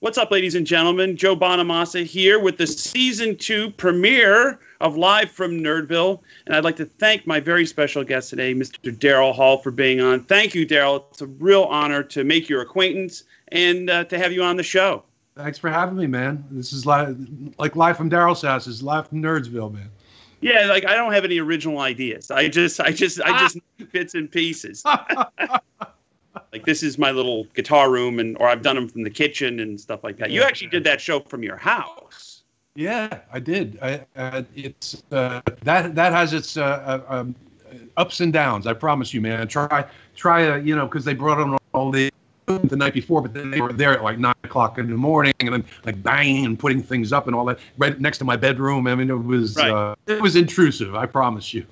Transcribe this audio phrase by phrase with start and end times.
[0.00, 1.16] What's up, ladies and gentlemen?
[1.16, 6.20] Joe Bonamassa here with the season two premiere of Live from Nerdville.
[6.46, 8.96] And I'd like to thank my very special guest today, Mr.
[8.96, 10.22] Daryl Hall, for being on.
[10.22, 11.02] Thank you, Daryl.
[11.10, 14.62] It's a real honor to make your acquaintance and uh, to have you on the
[14.62, 15.02] show.
[15.34, 16.44] Thanks for having me, man.
[16.48, 17.18] This is live,
[17.58, 18.66] like live from Daryl's house.
[18.66, 19.90] This is live from Nerdsville, man.
[20.40, 22.30] Yeah, like I don't have any original ideas.
[22.30, 23.58] I just, I just, I just
[23.90, 24.84] bits and pieces.
[26.52, 29.60] like this is my little guitar room, and or I've done them from the kitchen
[29.60, 30.30] and stuff like that.
[30.30, 32.42] You actually did that show from your house.
[32.74, 33.78] Yeah, I did.
[33.82, 37.34] I, uh, it's uh, that that has its uh, uh um,
[37.96, 38.66] ups and downs.
[38.66, 39.48] I promise you, man.
[39.48, 39.84] Try
[40.16, 42.10] try uh, you know because they brought on all the
[42.46, 45.34] the night before, but then they were there at like nine o'clock in the morning,
[45.40, 48.36] and then like banging and putting things up and all that right next to my
[48.36, 48.86] bedroom.
[48.86, 49.70] I mean, it was right.
[49.70, 50.94] uh, it was intrusive.
[50.94, 51.66] I promise you.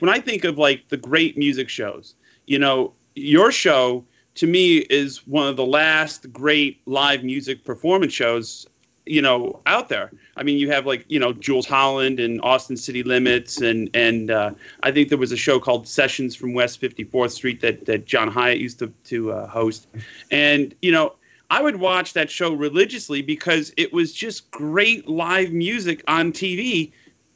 [0.00, 2.14] When I think of like the great music shows,
[2.46, 4.04] you know, your show
[4.36, 8.66] to me is one of the last great live music performance shows
[9.06, 10.10] you know out there.
[10.36, 14.30] I mean you have like you know Jools Holland and austin city limits and and
[14.30, 18.04] uh, i think there was a show called sessions from west 54th street that that
[18.06, 19.88] John Hiatt used to to uh, host.
[20.30, 21.14] And you know
[21.50, 26.92] i would watch that show religiously because it was just great live music on tv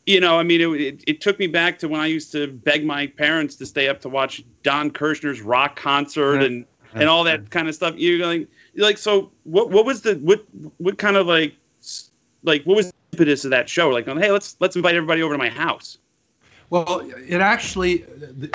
[0.07, 2.47] you know, I mean, it, it, it, took me back to when I used to
[2.47, 7.25] beg my parents to stay up to watch Don Kirshner's rock concert and and all
[7.25, 7.95] that kind of stuff.
[7.97, 9.71] You're like, you're like, so what?
[9.71, 10.45] What was the what?
[10.79, 11.55] What kind of like,
[12.43, 13.91] like what was the impetus of that show?
[13.91, 15.99] Like, hey, let's let's invite everybody over to my house.
[16.71, 18.05] Well, it actually,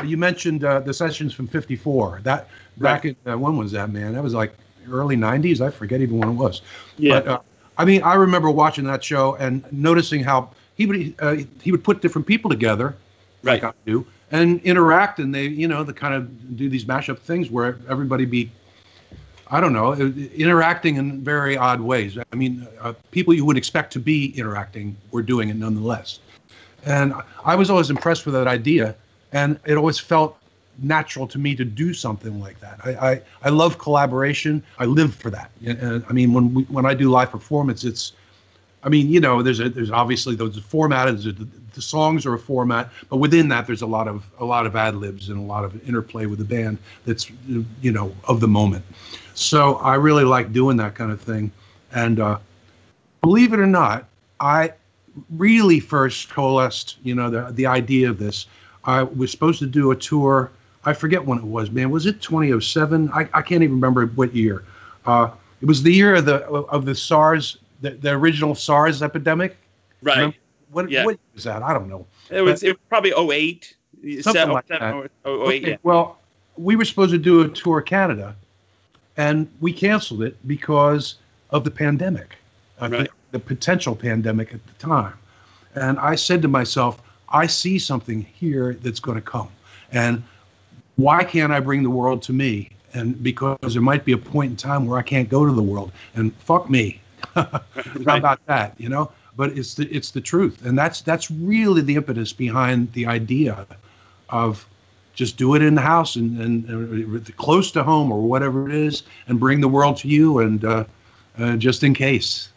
[0.03, 2.21] you mentioned uh, the sessions from '54.
[2.23, 3.17] That back right.
[3.25, 4.13] in uh, when was that, man?
[4.13, 4.53] That was like
[4.89, 5.61] early '90s.
[5.61, 6.61] I forget even when it was.
[6.97, 7.19] Yeah.
[7.19, 7.39] But, uh,
[7.77, 11.83] I mean, I remember watching that show and noticing how he would uh, he would
[11.83, 12.95] put different people together,
[13.43, 13.61] right.
[13.61, 17.19] like I do, and interact and they you know the kind of do these mashup
[17.19, 18.51] things where everybody be
[19.47, 22.17] i don't know interacting in very odd ways.
[22.31, 26.19] I mean uh, people you would expect to be interacting were doing it nonetheless.
[26.85, 27.13] And
[27.45, 28.95] i was always impressed with that idea
[29.31, 30.37] and it always felt
[30.81, 32.79] natural to me to do something like that.
[32.85, 34.63] I i, I love collaboration.
[34.77, 35.51] I live for that.
[35.65, 38.13] And, i mean when we, when i do live performance it's
[38.83, 41.07] I mean, you know, there's a, there's obviously those format,
[41.73, 44.75] the songs are a format, but within that there's a lot of a lot of
[44.75, 47.29] ad libs and a lot of interplay with the band that's
[47.81, 48.85] you know of the moment.
[49.33, 51.51] So I really like doing that kind of thing,
[51.93, 52.39] and uh,
[53.21, 54.05] believe it or not,
[54.39, 54.73] I
[55.31, 58.47] really first coalesced you know the the idea of this.
[58.85, 60.51] I was supposed to do a tour.
[60.85, 61.91] I forget when it was, man.
[61.91, 63.09] Was it 2007?
[63.13, 64.63] I, I can't even remember what year.
[65.05, 65.29] Uh,
[65.59, 69.57] it was the year of the of the SARS the, the original SARS epidemic.
[70.01, 70.17] Right.
[70.17, 70.37] Remember?
[70.71, 71.05] What, yeah.
[71.05, 71.63] what was that?
[71.63, 72.05] I don't know.
[72.29, 73.75] It was, it was probably 08.
[74.21, 74.81] Something like that.
[74.81, 75.69] 08, okay.
[75.71, 75.77] yeah.
[75.83, 76.19] Well,
[76.57, 78.35] we were supposed to do a tour of Canada,
[79.17, 81.15] and we canceled it because
[81.49, 82.35] of the pandemic,
[82.81, 82.99] uh, right.
[83.01, 85.13] the, the potential pandemic at the time.
[85.75, 89.49] And I said to myself, I see something here that's going to come.
[89.91, 90.23] And
[90.95, 92.71] why can't I bring the world to me?
[92.93, 95.61] And because there might be a point in time where I can't go to the
[95.61, 95.91] world.
[96.15, 97.01] And fuck me.
[98.05, 98.73] How about that?
[98.77, 99.11] You know?
[99.35, 100.65] But it's the it's the truth.
[100.65, 103.65] And that's that's really the impetus behind the idea
[104.29, 104.67] of
[105.13, 108.73] just do it in the house and, and, and close to home or whatever it
[108.73, 110.85] is and bring the world to you and uh,
[111.37, 112.49] uh, just in case.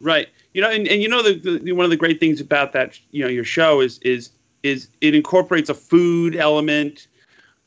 [0.00, 0.28] Right.
[0.52, 2.98] You know, and, and you know the, the one of the great things about that
[3.10, 4.30] you know your show is is
[4.62, 7.06] is it incorporates a food element,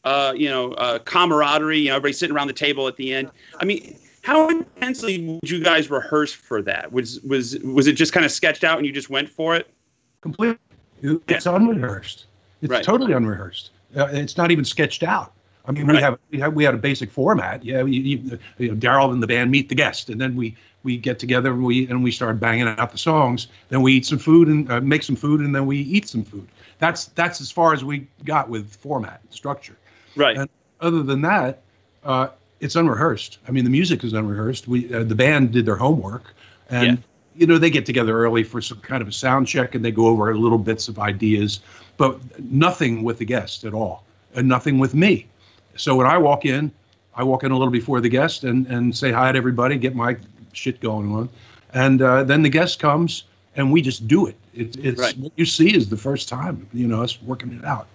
[0.03, 1.79] uh, you know, uh, camaraderie.
[1.79, 3.31] You know, everybody sitting around the table at the end.
[3.59, 6.91] I mean, how intensely would you guys rehearse for that?
[6.91, 9.67] Was was was it just kind of sketched out and you just went for it?
[10.21, 10.57] Completely.
[11.01, 11.55] It's yeah.
[11.55, 12.25] unrehearsed.
[12.61, 12.83] It's right.
[12.83, 13.71] totally unrehearsed.
[13.95, 15.33] Uh, it's not even sketched out.
[15.65, 15.95] I mean, right.
[15.95, 17.63] we have we have we had a basic format.
[17.63, 20.55] Yeah, you, you, you know, Daryl and the band meet the guest, and then we
[20.83, 23.47] we get together and we and we start banging out the songs.
[23.69, 26.23] Then we eat some food and uh, make some food, and then we eat some
[26.23, 26.47] food.
[26.79, 29.77] That's that's as far as we got with format and structure.
[30.15, 30.37] Right.
[30.37, 30.49] And
[30.79, 31.61] other than that,
[32.03, 32.29] uh,
[32.61, 33.39] it's unrehearsed.
[33.47, 34.67] I mean, the music is unrehearsed.
[34.67, 36.33] We uh, the band did their homework,
[36.69, 37.03] and yeah.
[37.35, 39.91] you know they get together early for some kind of a sound check, and they
[39.91, 41.59] go over little bits of ideas,
[41.97, 44.03] but nothing with the guest at all,
[44.35, 45.27] and nothing with me.
[45.75, 46.71] So when I walk in,
[47.15, 49.95] I walk in a little before the guest and and say hi to everybody, get
[49.95, 50.15] my
[50.53, 51.29] shit going on,
[51.73, 53.23] and uh, then the guest comes
[53.55, 54.35] and we just do it.
[54.53, 55.17] it it's right.
[55.17, 57.87] what you see is the first time, you know, us working it out.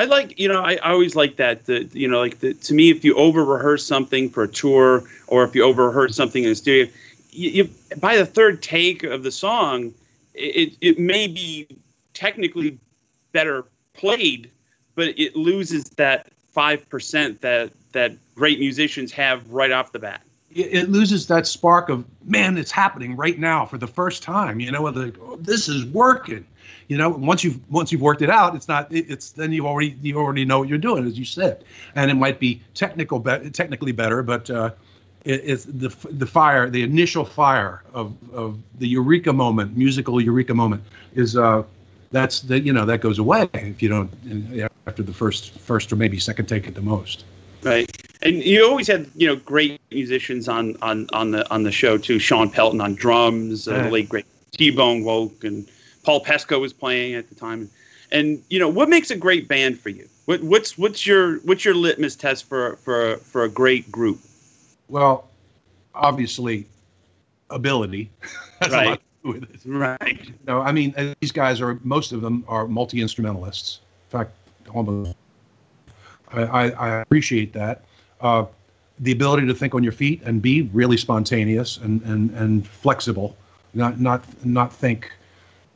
[0.00, 1.66] I like, you know, I, I always like that.
[1.66, 5.04] The, you know, like the, to me, if you over rehearse something for a tour,
[5.26, 6.90] or if you over rehearse something in a studio,
[7.30, 9.92] you, you, by the third take of the song,
[10.34, 11.66] it it may be
[12.14, 12.78] technically
[13.32, 14.50] better played,
[14.94, 20.22] but it loses that five percent that that great musicians have right off the bat.
[20.50, 24.60] it, it loses that spark of man, it's happening right now for the first time.
[24.60, 26.44] You know, the, oh, this is working.
[26.88, 28.88] You know, once you've once you've worked it out, it's not.
[28.90, 31.64] It's then you already you already know what you're doing, as you said,
[31.94, 34.70] and it might be technical, be- technically better, but uh,
[35.24, 40.54] it, it's the the fire, the initial fire of of the eureka moment, musical eureka
[40.54, 40.82] moment,
[41.14, 41.62] is uh,
[42.10, 44.10] that's the you know that goes away if you don't
[44.86, 47.24] after the first first or maybe second take at the most.
[47.62, 47.90] Right,
[48.22, 51.98] and you always had you know great musicians on on on the on the show
[51.98, 52.18] too.
[52.18, 55.68] Shawn Pelton on drums, uh, the late great T Bone Wolk, and
[56.10, 57.70] Paul Pesco was playing at the time.
[58.10, 60.08] And you know what makes a great band for you?
[60.24, 64.18] What, what's what's your what's your litmus test for for for a great group?
[64.88, 65.28] Well,
[65.94, 66.66] obviously,
[67.50, 68.10] ability.
[68.72, 69.00] right.
[69.22, 69.98] Right.
[70.26, 73.78] You know, I mean, these guys are most of them are multi instrumentalists.
[74.08, 74.32] In fact,
[74.74, 75.14] almost.
[76.32, 77.84] I, I, I appreciate that.
[78.20, 78.46] Uh,
[78.98, 83.36] the ability to think on your feet and be really spontaneous and, and, and flexible,
[83.74, 85.12] not not not think,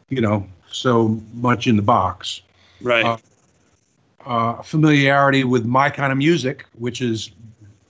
[0.09, 2.43] you know, so much in the box.
[2.81, 3.05] Right.
[3.05, 3.17] Uh,
[4.27, 7.31] uh, familiarity with my kind of music, which is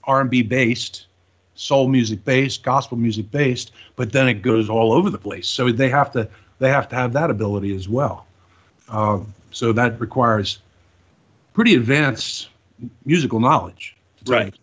[0.03, 1.07] R&B based,
[1.55, 5.47] soul music based, gospel music based, but then it goes all over the place.
[5.47, 6.27] So they have to
[6.59, 8.25] they have to have that ability as well.
[8.89, 9.19] Uh,
[9.51, 10.59] so that requires
[11.53, 12.49] pretty advanced
[13.05, 13.95] musical knowledge.
[14.25, 14.53] Right.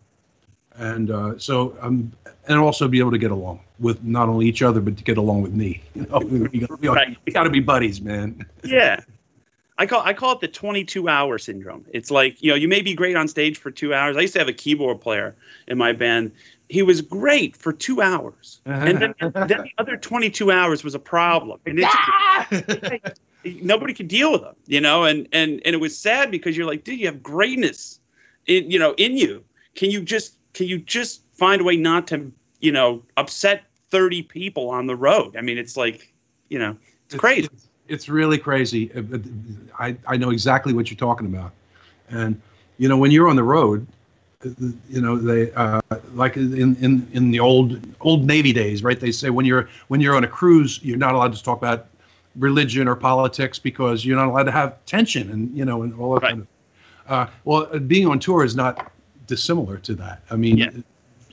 [0.77, 2.13] And uh, so um,
[2.49, 5.19] and also be able to get along with not only each other but to get
[5.19, 5.83] along with me.
[5.95, 7.17] You know, we, got, right.
[7.25, 8.47] we got to be buddies, man.
[8.65, 9.01] Yeah.
[9.79, 11.87] I call I call it the 22 hour syndrome.
[11.93, 14.17] It's like you know you may be great on stage for two hours.
[14.17, 15.35] I used to have a keyboard player
[15.67, 16.33] in my band
[16.73, 20.99] he was great for two hours, and then, then the other 22 hours was a
[20.99, 21.61] problem.
[21.67, 25.05] And just, nobody could deal with him, you know.
[25.05, 28.01] And and and it was sad because you're like, dude, you have greatness,
[28.47, 29.45] in you know, in you.
[29.75, 34.23] Can you just can you just find a way not to you know upset 30
[34.23, 35.37] people on the road?
[35.37, 36.13] I mean, it's like,
[36.49, 36.77] you know,
[37.07, 37.49] it's crazy.
[37.53, 38.91] It's, it's really crazy.
[39.79, 41.53] I I know exactly what you're talking about,
[42.09, 42.41] and
[42.79, 43.87] you know when you're on the road
[44.89, 45.81] you know they uh,
[46.15, 50.01] like in, in in the old old navy days right they say when you're when
[50.01, 51.87] you're on a cruise you're not allowed to talk about
[52.37, 56.15] religion or politics because you're not allowed to have tension and you know and all
[56.15, 56.31] that right.
[56.31, 56.47] kind of
[57.09, 58.92] uh, well uh, being on tour is not
[59.27, 60.71] dissimilar to that i mean yeah.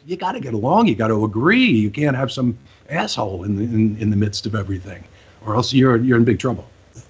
[0.05, 2.57] you got to get along you got to agree you can't have some
[2.89, 5.03] asshole in the in, in the midst of everything
[5.45, 6.67] or else you're you're in big trouble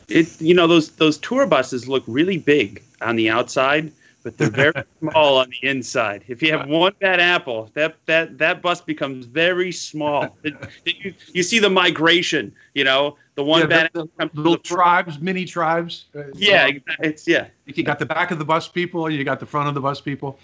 [0.07, 3.91] it you know those those tour buses look really big on the outside
[4.23, 6.23] but they're very small on the inside.
[6.27, 10.37] If you have one bad apple, that that that bus becomes very small.
[10.43, 10.55] It,
[10.85, 14.53] it, you, you see the migration, you know, the one yeah, bad the, the little
[14.53, 16.05] the tribes, mini tribes.
[16.33, 17.47] Yeah, it's yeah.
[17.65, 20.01] You got the back of the bus people, you got the front of the bus
[20.01, 20.39] people.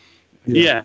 [0.46, 0.64] Yeah.
[0.64, 0.84] yeah.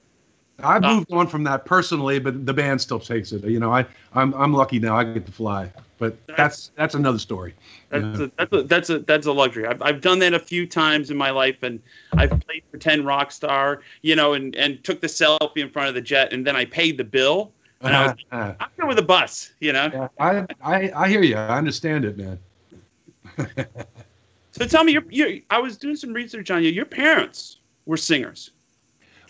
[0.63, 3.45] I've uh, moved uh, on from that personally, but the band still takes it.
[3.45, 4.97] You know, I I'm I'm lucky now.
[4.97, 7.55] I get to fly, but that's that's another story.
[7.89, 8.27] That's yeah.
[8.27, 9.67] a, that's a, that's a that's a luxury.
[9.67, 11.81] I've I've done that a few times in my life, and
[12.13, 15.95] I've played pretend rock star, you know, and and took the selfie in front of
[15.95, 19.03] the jet, and then I paid the bill, and I was I'm going with a
[19.03, 19.91] bus, you know.
[19.93, 21.37] Yeah, I I I hear you.
[21.37, 22.39] I understand it, man.
[24.53, 26.71] so tell me, you're, you're I was doing some research on you.
[26.71, 28.51] Your parents were singers.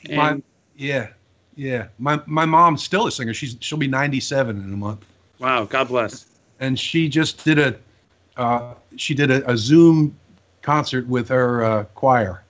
[0.09, 0.43] And, my,
[0.77, 1.09] yeah,
[1.57, 1.89] yeah.
[1.99, 3.35] My my mom's still a singer.
[3.35, 5.05] She's she'll be 97 in a month.
[5.39, 6.27] Wow, God bless.
[6.61, 7.77] And she just did a
[8.37, 10.17] uh, she did a, a, Zoom
[10.63, 12.43] concert with her uh, choir.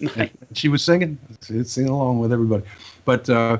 [0.00, 0.30] Nice.
[0.54, 2.64] She was singing, singing along with everybody.
[3.04, 3.58] But uh,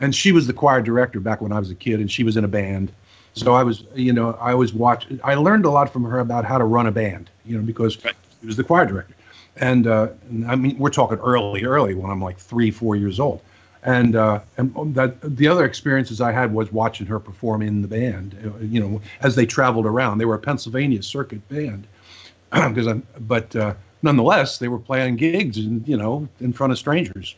[0.00, 2.36] and she was the choir director back when I was a kid, and she was
[2.36, 2.92] in a band.
[3.34, 5.06] So I was, you know, I was watch.
[5.22, 8.02] I learned a lot from her about how to run a band, you know, because
[8.04, 8.14] right.
[8.40, 9.14] she was the choir director.
[9.56, 10.08] And, uh,
[10.46, 13.42] I mean, we're talking early, early when I'm like three, four years old
[13.82, 17.88] and uh, and that the other experiences I had was watching her perform in the
[17.88, 18.36] band.
[18.44, 21.86] Uh, you know, as they traveled around, they were a Pennsylvania circuit band,
[22.50, 23.06] because I'm.
[23.20, 27.36] But uh, nonetheless, they were playing gigs and you know in front of strangers,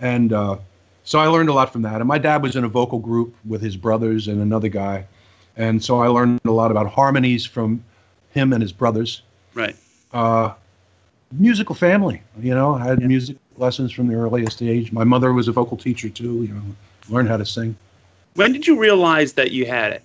[0.00, 0.58] and uh,
[1.04, 1.96] so I learned a lot from that.
[2.00, 5.06] And my dad was in a vocal group with his brothers and another guy,
[5.56, 7.82] and so I learned a lot about harmonies from
[8.32, 9.22] him and his brothers.
[9.54, 9.76] Right.
[10.12, 10.52] Uh,
[11.32, 12.22] musical family.
[12.40, 13.06] You know, I had yeah.
[13.06, 14.92] music lessons from the earliest age.
[14.92, 16.42] My mother was a vocal teacher too.
[16.42, 16.62] You know,
[17.08, 17.76] learned how to sing.
[18.34, 20.02] When did you realize that you had it?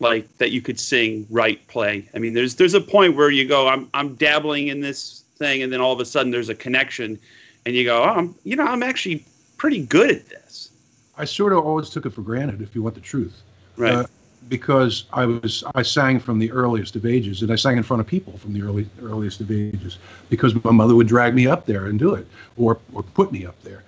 [0.00, 2.08] Like that you could sing, write, play.
[2.14, 5.62] I mean, there's there's a point where you go, I'm I'm dabbling in this thing,
[5.62, 7.18] and then all of a sudden there's a connection,
[7.66, 9.24] and you go, oh, I'm you know I'm actually
[9.56, 10.70] pretty good at this.
[11.16, 13.42] I sort of always took it for granted, if you want the truth.
[13.76, 13.94] Right.
[13.94, 14.06] Uh,
[14.48, 18.00] because I was I sang from the earliest of ages, and I sang in front
[18.00, 19.98] of people from the early earliest of ages,
[20.30, 22.26] because my mother would drag me up there and do it,
[22.56, 23.84] or or put me up there,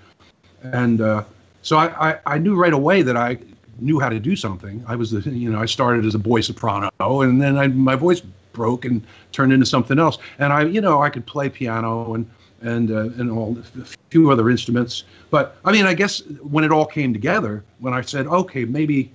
[0.63, 1.25] and uh,
[1.63, 3.39] so I, I, I knew right away that I
[3.81, 4.85] knew how to do something.
[4.87, 7.97] I was the you know I started as a boy soprano, and then I, my
[7.97, 8.21] voice
[8.53, 9.03] broke and
[9.33, 10.19] turned into something else.
[10.39, 12.31] And I you know I could play piano and
[12.63, 15.05] and uh, and all a few other instruments.
[15.31, 19.11] But I mean, I guess when it all came together, when I said, okay, maybe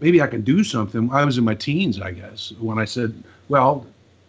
[0.00, 1.10] maybe I can do something.
[1.12, 3.86] I was in my teens, I guess, when I said, well,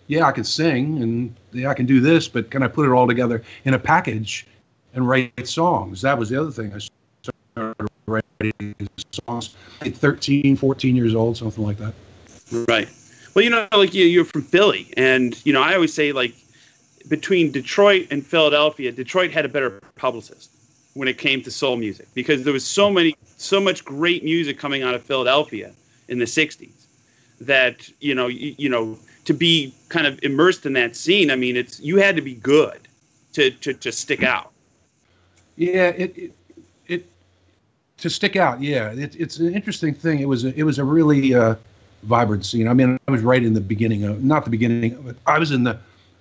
[0.07, 2.91] yeah, I can sing and yeah, I can do this, but can I put it
[2.91, 4.47] all together in a package
[4.93, 6.01] and write songs?
[6.01, 6.73] That was the other thing.
[6.73, 6.79] I
[7.55, 11.93] started writing songs at 13, 14 years old, something like that.
[12.67, 12.89] Right.
[13.35, 16.33] Well, you know, like you, you're from Philly, and you know, I always say like
[17.07, 20.49] between Detroit and Philadelphia, Detroit had a better publicist
[20.93, 24.57] when it came to soul music because there was so many, so much great music
[24.57, 25.71] coming out of Philadelphia
[26.07, 26.85] in the '60s
[27.41, 31.31] that you know, you, you know, to be kind of immersed in that scene.
[31.31, 32.87] I mean, it's you had to be good
[33.33, 34.51] to to, to stick out.
[35.55, 36.33] Yeah, it, it,
[37.97, 38.61] to stick out.
[38.61, 40.19] Yeah, it, it's an interesting thing.
[40.19, 41.55] It was a, it was a really uh,
[42.03, 42.67] vibrant scene.
[42.67, 45.51] I mean, I was right in the beginning of not the beginning, but I was
[45.51, 45.77] in the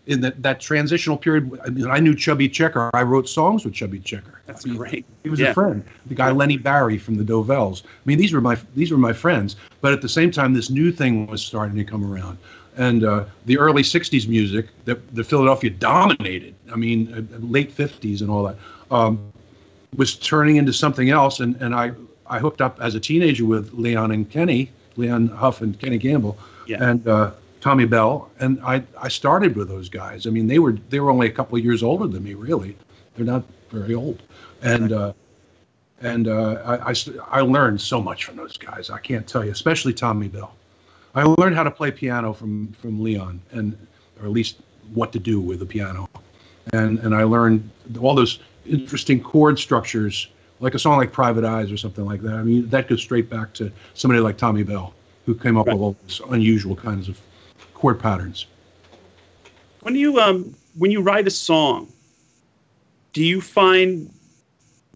[0.09, 1.61] in that, that transitional period.
[1.65, 2.91] I, mean, I knew Chubby Checker.
[2.95, 4.41] I wrote songs with Chubby Checker.
[4.47, 5.05] That's I mean, great.
[5.23, 5.51] He was yeah.
[5.51, 5.85] a friend.
[6.07, 7.83] The guy Lenny Barry from the Dovells.
[7.85, 9.57] I mean, these were my these were my friends.
[9.83, 12.39] But at the same time, this new thing was starting to come around,
[12.77, 16.55] and uh, the early '60s music that the Philadelphia dominated.
[16.73, 18.57] I mean, uh, late '50s and all that
[18.91, 19.33] um,
[19.97, 21.41] was turning into something else.
[21.41, 21.93] And and I
[22.27, 26.39] I hooked up as a teenager with Leon and Kenny, Leon Huff and Kenny Gamble,
[26.67, 26.83] yeah.
[26.83, 27.07] and.
[27.07, 30.27] Uh, Tommy Bell, and I I started with those guys.
[30.27, 32.77] I mean, they were they were only a couple of years older than me, really.
[33.17, 34.23] They're not very old,
[34.63, 35.13] and uh,
[36.01, 36.95] and uh, I, I
[37.31, 38.91] I learned so much from those guys.
[38.91, 40.55] I can't tell you, especially Tommy Bell.
[41.15, 43.77] I learned how to play piano from from Leon, and
[44.21, 44.59] or at least
[44.95, 46.09] what to do with the piano,
[46.73, 47.69] and and I learned
[48.01, 50.29] all those interesting chord structures,
[50.61, 52.35] like a song like Private Eyes or something like that.
[52.35, 54.95] I mean, that goes straight back to somebody like Tommy Bell,
[55.27, 55.75] who came up right.
[55.75, 57.21] with all these unusual kinds of
[57.79, 58.47] chord patterns.
[59.83, 61.89] When you um when you write a song,
[63.13, 64.13] do you find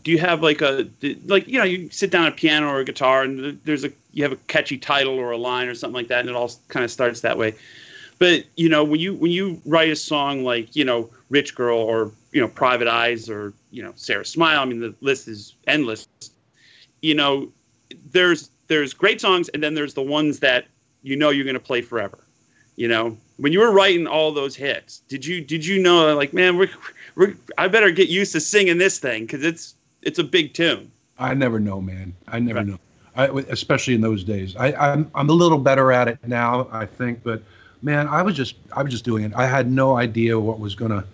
[0.02, 0.88] do you have like a
[1.26, 3.92] like you know you sit down at a piano or a guitar and there's a
[4.12, 6.50] you have a catchy title or a line or something like that and it all
[6.68, 7.54] kind of starts that way.
[8.18, 11.78] But you know when you when you write a song like you know rich girl
[11.78, 15.54] or you know private eyes or you know sarah smile i mean the list is
[15.66, 16.06] endless.
[17.00, 17.50] You know
[18.10, 20.66] there's there's great songs and then there's the ones that
[21.02, 22.21] you know you're going to play forever
[22.76, 26.32] you know, when you were writing all those hits, did you did you know like,
[26.32, 26.70] man, we're,
[27.16, 30.90] we're I better get used to singing this thing because it's it's a big tune.
[31.18, 32.14] I never know, man.
[32.28, 32.66] I never right.
[32.66, 32.78] know.
[33.14, 34.56] I, especially in those days.
[34.56, 37.42] I, I'm I'm a little better at it now, I think, but
[37.82, 39.32] man, I was just I was just doing it.
[39.34, 41.04] I had no idea what was gonna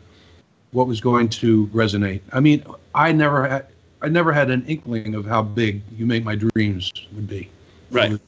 [0.72, 2.20] what was going to resonate.
[2.32, 3.66] I mean, I never had
[4.00, 7.50] I never had an inkling of how big "You Make My Dreams" would be.
[7.90, 8.18] Right.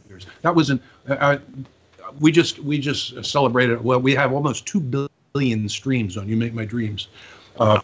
[0.42, 0.82] That wasn't.
[1.08, 1.38] I,
[2.18, 3.82] we just we just celebrated.
[3.82, 7.08] Well, we have almost two billion streams on "You Make My Dreams"
[7.58, 7.80] uh,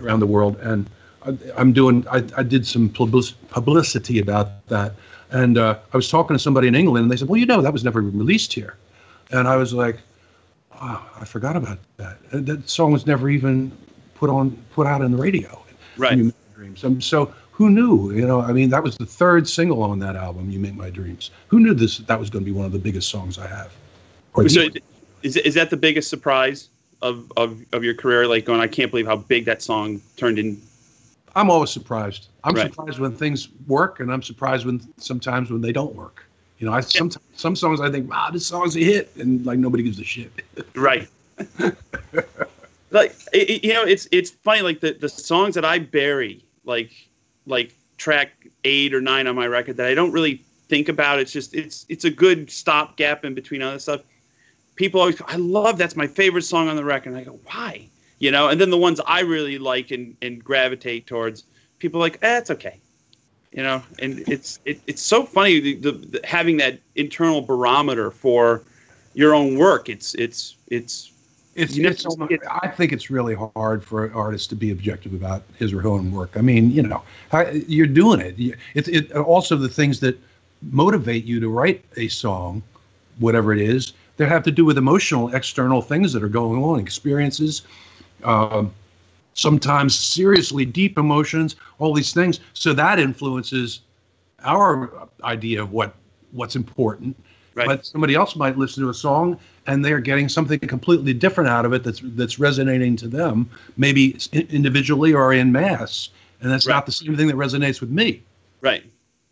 [0.00, 0.88] around the world, and
[1.22, 2.06] I, am doing.
[2.10, 4.94] I, I did some publicity about that,
[5.30, 7.60] and uh, I was talking to somebody in England, and they said, "Well, you know,
[7.60, 8.76] that was never released here,"
[9.30, 9.98] and I was like,
[10.80, 12.18] oh, "I forgot about that.
[12.32, 13.72] That song was never even
[14.14, 15.62] put on put out on the radio."
[15.96, 16.16] Right.
[16.16, 16.84] "You Make My Dreams.
[16.84, 18.12] Um, so who knew?
[18.12, 20.90] You know, I mean, that was the third single on that album, "You Make My
[20.90, 21.98] Dreams." Who knew this?
[21.98, 23.72] That was going to be one of the biggest songs I have.
[24.46, 24.68] So,
[25.24, 26.68] is is that the biggest surprise
[27.02, 28.28] of, of of your career?
[28.28, 30.62] Like going, I can't believe how big that song turned in.
[31.34, 32.28] I'm always surprised.
[32.44, 32.72] I'm right.
[32.72, 36.24] surprised when things work, and I'm surprised when sometimes when they don't work.
[36.60, 39.58] You know, I some some songs I think, wow, this song's a hit, and like
[39.58, 40.30] nobody gives a shit.
[40.76, 41.08] right.
[42.92, 44.62] like it, you know, it's it's funny.
[44.62, 46.92] Like the the songs that I bury, like
[47.48, 48.30] like track
[48.64, 51.18] eight or nine on my record that I don't really think about.
[51.18, 54.02] It's just it's it's a good stopgap in between other stuff.
[54.76, 57.10] People always go, I love that's my favorite song on the record.
[57.10, 57.88] And I go, why?
[58.20, 61.44] You know, and then the ones I really like and, and gravitate towards,
[61.78, 62.80] people like, eh, it's okay.
[63.52, 68.10] You know, and it's it, it's so funny the, the, the, having that internal barometer
[68.10, 68.62] for
[69.14, 69.88] your own work.
[69.88, 71.12] It's it's it's
[71.58, 72.06] it's, you know, it's,
[72.62, 75.88] I think it's really hard for an artist to be objective about his or her
[75.88, 76.36] own work.
[76.36, 77.02] I mean, you know,
[77.66, 78.56] you're doing it.
[78.74, 80.18] It's it, also the things that
[80.70, 82.62] motivate you to write a song,
[83.18, 86.80] whatever it is, that have to do with emotional, external things that are going on,
[86.80, 87.62] experiences,
[88.24, 88.72] um,
[89.34, 92.40] sometimes seriously deep emotions, all these things.
[92.54, 93.80] So that influences
[94.44, 95.94] our idea of what
[96.32, 97.16] what's important.
[97.58, 97.66] Right.
[97.66, 101.64] But somebody else might listen to a song and they're getting something completely different out
[101.64, 106.10] of it that's that's resonating to them, maybe individually or in mass,
[106.40, 106.74] and that's right.
[106.74, 108.22] not the same thing that resonates with me.
[108.60, 108.84] Right,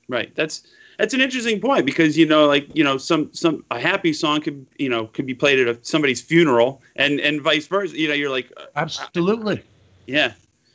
[0.09, 0.35] right.
[0.35, 0.67] That's
[0.99, 4.41] that's an interesting point because you know, like you know, some some a happy song
[4.41, 7.97] could you know could be played at a, somebody's funeral, and and vice versa.
[7.97, 9.63] You know, you're like, uh, absolutely,
[10.07, 10.33] yeah.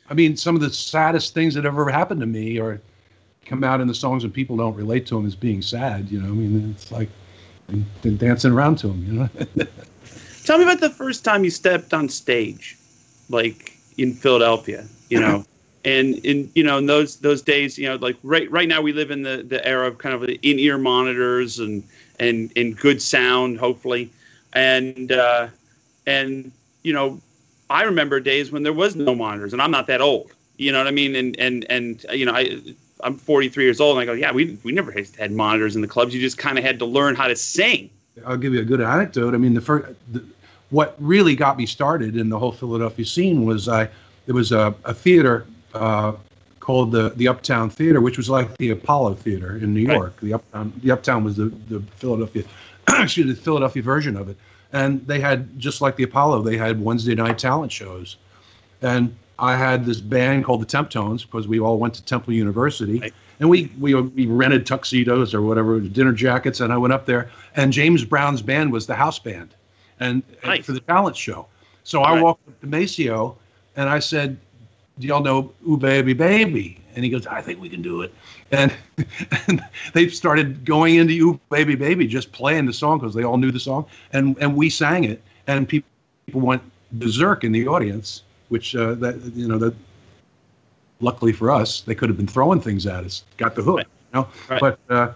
[0.08, 2.80] I mean, some of the saddest things that ever happened to me or
[3.46, 6.10] come out in the songs, and people don't relate to them as being sad.
[6.10, 7.08] You know, I mean, it's like
[8.02, 9.04] been dancing around to him.
[9.04, 9.66] You know.
[10.44, 12.76] Tell me about the first time you stepped on stage,
[13.28, 14.86] like in Philadelphia.
[15.08, 15.44] You know.
[15.84, 18.92] and in you know in those those days you know like right right now we
[18.92, 21.82] live in the the era of kind of in ear monitors and
[22.20, 24.10] and and good sound hopefully
[24.52, 25.48] and uh
[26.06, 26.52] and
[26.82, 27.20] you know
[27.70, 30.78] i remember days when there was no monitors and i'm not that old you know
[30.78, 32.60] what i mean and and and you know i
[33.02, 35.88] i'm 43 years old and i go yeah we we never had monitors in the
[35.88, 37.90] clubs you just kind of had to learn how to sing
[38.26, 40.24] i'll give you a good anecdote i mean the first the,
[40.70, 43.88] what really got me started in the whole philadelphia scene was i
[44.26, 46.12] there was a, a theater uh,
[46.62, 50.14] called the the Uptown Theater, which was like the Apollo Theater in New York.
[50.22, 50.28] Right.
[50.28, 52.44] The Uptown the Uptown was the the Philadelphia
[52.88, 54.36] excuse the Philadelphia version of it.
[54.72, 58.16] And they had just like the Apollo, they had Wednesday night talent shows.
[58.80, 63.00] And I had this band called the Temptones because we all went to Temple University.
[63.00, 63.14] Right.
[63.40, 67.28] And we, we we rented tuxedos or whatever, dinner jackets, and I went up there.
[67.56, 69.56] And James Brown's band was the house band,
[69.98, 70.58] and, nice.
[70.58, 71.48] and for the talent show.
[71.82, 73.36] So I walked up to Maceo,
[73.74, 74.38] and I said,
[75.00, 76.78] do y'all know Ooh Baby Baby?
[76.94, 78.14] And he goes, I think we can do it.
[78.52, 78.72] And,
[79.48, 79.60] and
[79.92, 83.50] they started going into Ooh Baby Baby, just playing the song because they all knew
[83.50, 83.86] the song.
[84.12, 85.20] And, and we sang it.
[85.46, 85.88] And people,
[86.26, 88.22] people went berserk in the audience,
[88.52, 89.74] which, uh, that you know, that
[91.00, 93.78] luckily for us, they could have been throwing things at us, got the hook.
[93.78, 93.86] Right.
[93.86, 94.28] You know?
[94.50, 94.60] Right.
[94.60, 95.12] But uh,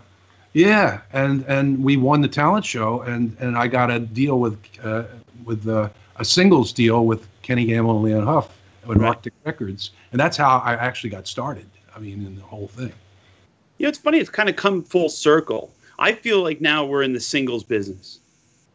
[0.55, 3.03] yeah, and, and we won the talent show.
[3.03, 5.05] And, and I got a deal with, uh,
[5.45, 8.49] with uh, a singles deal with Kenny Gamble and Leon Huff
[8.87, 9.09] with right.
[9.09, 11.67] Arctic Records, and that's how I actually got started.
[11.95, 12.93] I mean, in the whole thing.
[13.79, 14.19] Yeah, it's funny.
[14.19, 15.71] It's kind of come full circle.
[15.99, 18.21] I feel like now we're in the singles business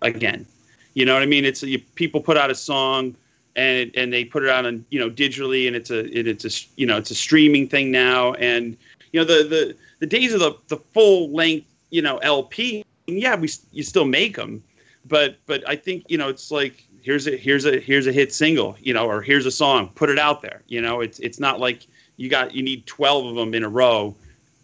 [0.02, 0.46] again.
[0.94, 1.46] You know what I mean?
[1.46, 3.16] It's you, people put out a song
[3.56, 6.46] and and they put it out on you know digitally, and it's a it, it's
[6.46, 8.34] a you know it's a streaming thing now.
[8.34, 8.78] And
[9.12, 12.86] you know the the the days of the the full length you know LP.
[13.08, 14.64] Yeah, we you still make them,
[15.06, 18.34] but but I think you know it's like here's a here's a here's a hit
[18.34, 20.62] single, you know, or here's a song, put it out there.
[20.68, 21.86] You know, it's it's not like
[22.18, 24.16] you got you need 12 of them in a row,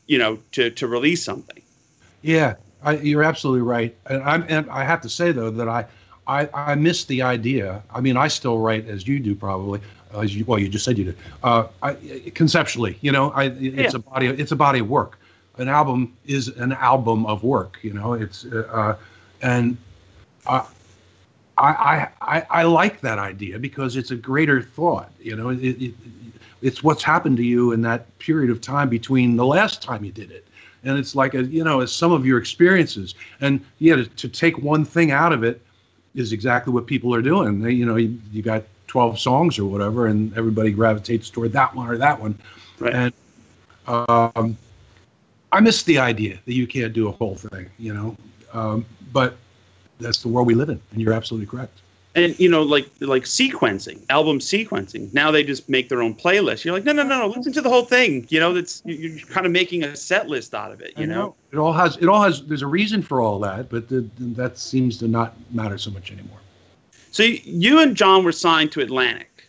[0.06, 1.62] you know, to to release something.
[2.22, 3.96] Yeah, I, you're absolutely right.
[4.06, 5.86] And, i'm and I have to say though that I
[6.28, 7.82] I, I miss the idea.
[7.94, 9.80] I mean, I still write as you do, probably.
[10.14, 11.18] Uh, as you, well, you just said you did.
[11.44, 11.94] Uh, I,
[12.36, 14.00] conceptually, you know, I, it's yeah.
[14.00, 14.28] a body.
[14.28, 15.20] It's a body of work.
[15.58, 17.80] An album is an album of work.
[17.82, 18.96] You know, it's uh,
[19.42, 19.78] and
[20.46, 20.66] I,
[21.58, 25.12] I, I, I like that idea because it's a greater thought.
[25.20, 25.94] You know, it, it,
[26.62, 30.12] it's what's happened to you in that period of time between the last time you
[30.12, 30.48] did it.
[30.84, 33.16] And it's like, a, you know, it's some of your experiences.
[33.42, 35.62] And yeah, to, to take one thing out of it
[36.18, 37.62] is exactly what people are doing.
[37.62, 41.74] They, you know, you, you got 12 songs or whatever, and everybody gravitates toward that
[41.76, 42.38] one or that one.
[42.80, 42.94] Right.
[42.94, 43.14] And
[43.88, 44.58] um,
[45.52, 48.18] I miss the idea that you can't do a whole thing, you know.
[48.52, 49.38] Um, but
[50.00, 51.80] that's the world we live in, and you're absolutely correct.
[52.18, 55.14] And you know, like like sequencing, album sequencing.
[55.14, 56.66] Now they just make their own playlist.
[56.66, 57.28] You're like, no, no, no, no.
[57.28, 58.26] Listen to the whole thing.
[58.30, 60.94] You know, that's you're kind of making a set list out of it.
[60.98, 61.16] You know?
[61.16, 61.36] know?
[61.52, 62.44] it all has it all has.
[62.44, 66.12] There's a reason for all that, but the, that seems to not matter so much
[66.12, 66.40] anymore.
[67.12, 69.48] So you and John were signed to Atlantic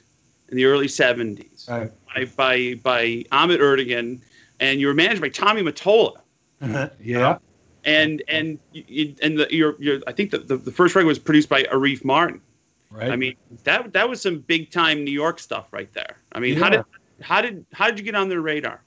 [0.51, 1.91] in the early '70s right.
[2.15, 4.21] by, by by Ahmet Ertegun,
[4.61, 6.21] and you were managed by Tommy Mottola
[6.61, 6.91] Uh-huh.
[7.03, 7.39] Yeah
[7.85, 11.49] and and and the, your your I think the, the, the first record was produced
[11.49, 12.41] by Arif Mardin.
[12.91, 13.11] Right.
[13.11, 16.17] I mean that that was some big time New York stuff right there.
[16.33, 16.65] I mean, yeah.
[16.65, 16.85] how did
[17.21, 18.83] how did how did you get on their radar?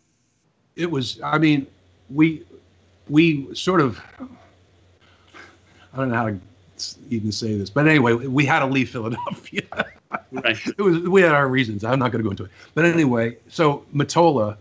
[0.76, 1.20] It was.
[1.24, 1.68] I mean,
[2.10, 2.46] we
[3.10, 4.02] we sort of.
[5.94, 6.40] I don't know how to
[7.10, 9.64] even say this, but anyway, we had to leave Philadelphia.
[10.32, 10.58] right.
[10.66, 11.84] It was we had our reasons.
[11.84, 14.58] I'm not going to go into it, but anyway, so Mottola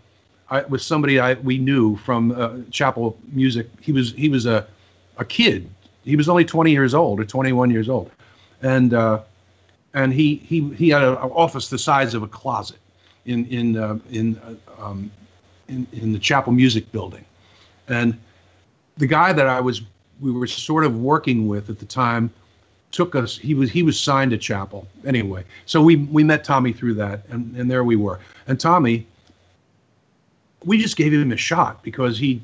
[0.50, 3.68] I, was somebody I we knew from uh, Chappell music.
[3.80, 4.66] He was he was a
[5.16, 5.70] a kid.
[6.02, 8.10] He was only 20 years old or 21 years old,
[8.62, 9.20] and uh,
[9.94, 12.78] and he he he had an office the size of a closet
[13.26, 15.10] in in uh, in, uh, um,
[15.68, 17.24] in in the Chappell music building,
[17.88, 18.18] and
[18.98, 19.82] the guy that I was
[20.20, 22.30] we were sort of working with at the time
[22.90, 26.72] took us he was he was signed to Chappell anyway so we we met tommy
[26.72, 29.06] through that and and there we were and tommy
[30.64, 32.42] we just gave him a shot because he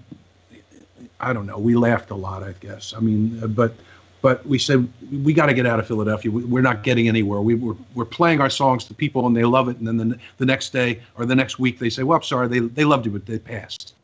[1.20, 1.59] I don't know.
[1.59, 2.94] We laughed a lot, I guess.
[2.96, 3.74] I mean, uh, but
[4.22, 4.88] but we said
[5.22, 6.31] we got to get out of Philadelphia.
[6.31, 7.40] We, are not getting anywhere.
[7.40, 10.18] We were we're playing our songs to people and they love it, and then the,
[10.38, 13.07] the next day or the next week they say, "Well, I'm sorry, they they loved
[13.07, 13.94] you, but they passed."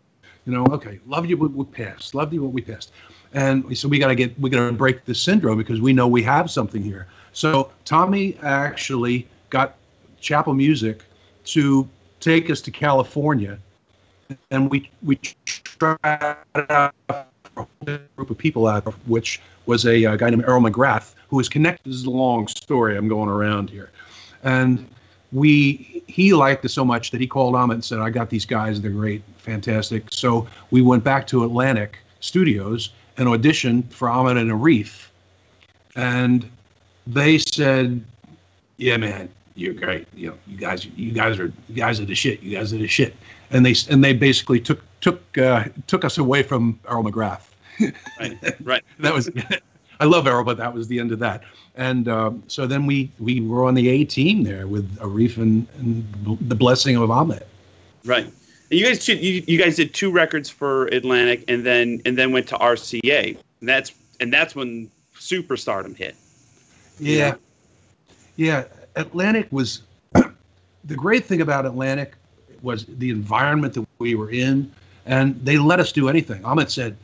[0.46, 2.14] You know, okay, loved you, but we passed.
[2.14, 2.92] Loved you, but we passed.
[3.34, 5.92] And we said we got to get we got to break this syndrome because we
[5.92, 7.06] know we have something here.
[7.32, 9.76] So Tommy actually got
[10.20, 11.02] Chappell Music
[11.44, 11.88] to
[12.20, 13.58] take us to California,
[14.50, 20.30] and we we tried out group of people out, of which was a, uh guy
[20.30, 21.88] named Earl McGrath, who was connected.
[21.90, 22.96] This is a long story.
[22.96, 23.90] I'm going around here,
[24.42, 24.86] and
[25.32, 28.44] we he liked us so much that he called Ahmet and said, "I got these
[28.44, 28.80] guys.
[28.80, 34.50] They're great, fantastic." So we went back to Atlantic Studios and auditioned for Ahmet and
[34.50, 35.08] Arif,
[35.96, 36.48] and
[37.06, 38.04] they said,
[38.76, 40.06] "Yeah, man, you're great.
[40.14, 42.42] You know, you guys, you guys are, you guys are the shit.
[42.42, 43.16] You guys are the shit."
[43.50, 47.42] And they and they basically took took uh, took us away from Earl McGrath.
[48.18, 48.84] Right, right.
[49.00, 49.28] that was
[50.00, 51.42] I love Earl, but that was the end of that.
[51.76, 55.66] And um, so then we we were on the A team there with Arif and,
[55.78, 57.46] and the blessing of Ahmet.
[58.04, 58.24] Right.
[58.24, 62.32] And you guys, you, you guys did two records for Atlantic, and then and then
[62.32, 63.36] went to RCA.
[63.60, 66.16] And that's and that's when superstardom hit.
[66.98, 67.34] Yeah,
[68.36, 68.64] yeah.
[68.96, 72.14] Atlantic was the great thing about Atlantic
[72.62, 74.72] was the environment that we were in,
[75.06, 76.44] and they let us do anything.
[76.44, 76.96] Ahmet said,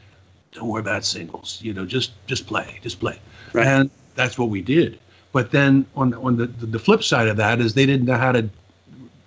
[0.53, 1.59] "Don't worry about singles.
[1.63, 3.19] You know, just just play, just play."
[3.53, 3.67] Right.
[3.67, 4.99] And that's what we did.
[5.33, 8.33] But then on on the the flip side of that is they didn't know how
[8.33, 8.49] to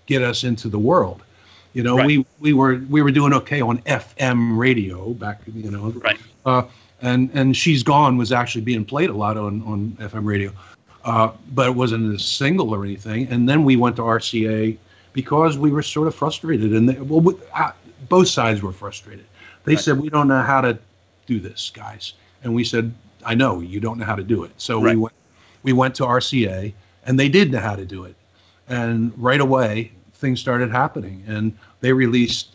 [0.06, 1.22] get us into the world.
[1.74, 2.08] You know, Right.
[2.08, 5.42] we we were we were doing okay on FM radio back.
[5.54, 6.20] You know, Right.
[6.46, 6.64] uh,
[7.02, 10.52] and and she's gone was actually being played a lot on on FM radio,
[11.06, 13.28] uh, but it wasn't a single or anything.
[13.28, 14.78] And then we went to RCA
[15.14, 17.34] because we were sort of frustrated, and they, well, we,
[18.12, 19.26] both sides were frustrated.
[19.64, 19.84] They Right.
[19.84, 20.78] said we don't know how to
[21.26, 22.94] do this, guys, and we said
[23.26, 24.52] I know you don't know how to do it.
[24.58, 24.96] So Right.
[24.96, 25.14] we went
[25.64, 26.74] we went to RCA,
[27.06, 28.16] and they did know how to do it,
[28.68, 32.48] and right away things started happening, and they released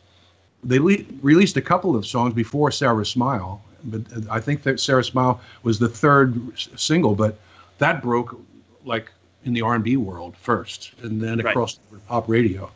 [0.64, 4.81] they le- released a couple of songs before Sarah Smile, but uh, I think that
[4.81, 6.31] Sarah Smile was the third
[6.77, 7.38] single, but
[7.79, 8.37] that broke
[8.85, 9.12] like
[9.45, 11.51] in the R&B world first, and then Right.
[11.53, 12.69] across pop radio.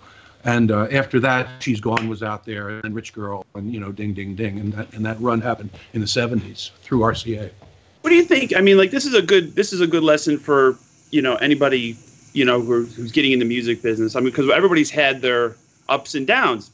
[0.45, 3.93] And uh, after that, She's Gone was out there, and Rich Girl, and you know,
[3.93, 7.51] Ding Ding Ding, and that and that run happened in the '70s through RCA.
[8.01, 8.57] What do you think?
[8.57, 10.77] I mean, like this is a good this is a good lesson for
[11.11, 11.97] you know anybody
[12.33, 14.17] you know who, who's getting in the music business.
[14.17, 15.57] I mean, because everybody's had their
[15.89, 16.71] ups and downs.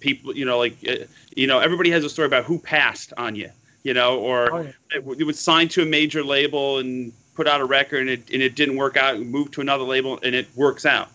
[0.00, 1.04] People, you know, like uh,
[1.34, 3.50] you know, everybody has a story about who passed on you,
[3.82, 4.70] you know, or Oh, yeah.
[4.92, 8.30] it, it was signed to a major label and put out a record and it
[8.32, 9.16] and it didn't work out.
[9.16, 11.08] and Moved to another label and it works out.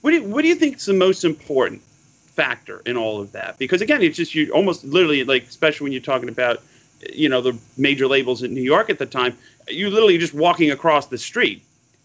[0.00, 3.32] What do you, what do you think is the most important factor in all of
[3.32, 3.58] that?
[3.58, 6.62] Because again, it's just you almost literally like, especially when you're talking about
[7.14, 9.36] you know the major labels in New York at the time,
[9.68, 11.62] you literally just walking across the street.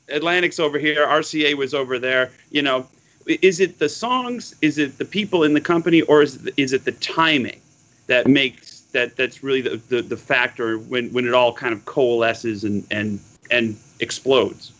[0.10, 2.31] Atlantic's over here, RCA was over there.
[2.51, 2.88] You know,
[3.25, 4.55] is it the songs?
[4.62, 7.62] Is it the people in the company, or is it, is it the timing
[8.08, 11.86] that makes that that's really the, the, the factor when, when it all kind of
[11.86, 13.19] coalesces and and
[13.51, 14.71] and explodes?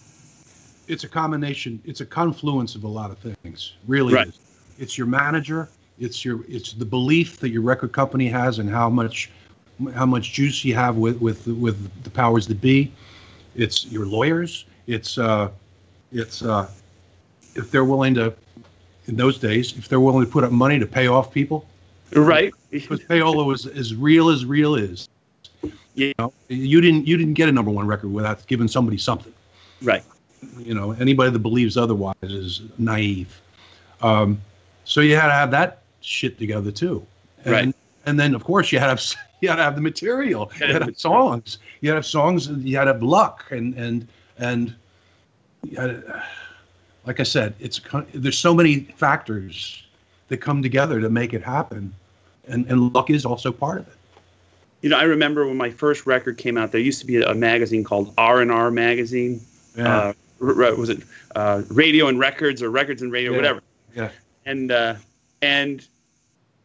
[0.88, 4.28] It's a combination it's a confluence of a lot of things really Right.
[4.28, 4.39] is.
[4.80, 5.69] it's your manager
[6.00, 9.30] it's your it's the belief that your record company has and how much
[9.93, 12.91] how much juice you have with with with the powers that be
[13.56, 15.50] it's your lawyers it's uh
[16.12, 16.69] it's uh
[17.56, 18.34] if they're willing to
[19.08, 21.65] in those days if they're willing to put up money to pay off people
[22.13, 22.54] Right.
[22.69, 25.08] because payola was as real as real is
[25.95, 26.08] Yeah.
[26.08, 29.34] you know you didn't you didn't get a number one record without giving somebody something
[29.82, 30.04] Right.
[30.58, 33.39] You know anybody that believes otherwise is naive.
[34.01, 34.41] Um,
[34.84, 37.05] so you had to have that shit together too.
[37.43, 37.75] And, Right.
[38.05, 39.03] and then of course you had to have
[39.41, 40.51] you had to have the material.
[40.60, 41.60] You had to have songs.
[41.81, 43.45] You had to have songs you had to have luck.
[43.51, 44.75] And and and
[45.73, 46.23] to-
[47.08, 47.79] like i said it's
[48.13, 49.84] there's so many factors
[50.27, 51.93] that come together to make it happen.
[52.47, 53.93] And and luck is also part of it.
[54.81, 56.71] You know, I remember when my first record came out.
[56.71, 59.41] There used to be a magazine called R and R magazine.
[59.77, 61.00] Uh, r- r- was it
[61.36, 63.38] uh, Radio and Records or Records and Radio, Yeah.
[63.38, 63.62] whatever?
[63.95, 64.10] Yeah.
[64.45, 64.95] And uh,
[65.41, 65.86] and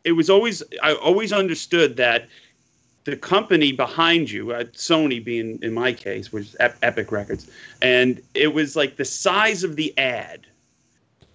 [0.04, 2.28] it was always I always understood that
[3.04, 8.20] the company behind you, uh, Sony being in my case, was Ep- Epic Records, and
[8.34, 10.46] it was like the size of the ad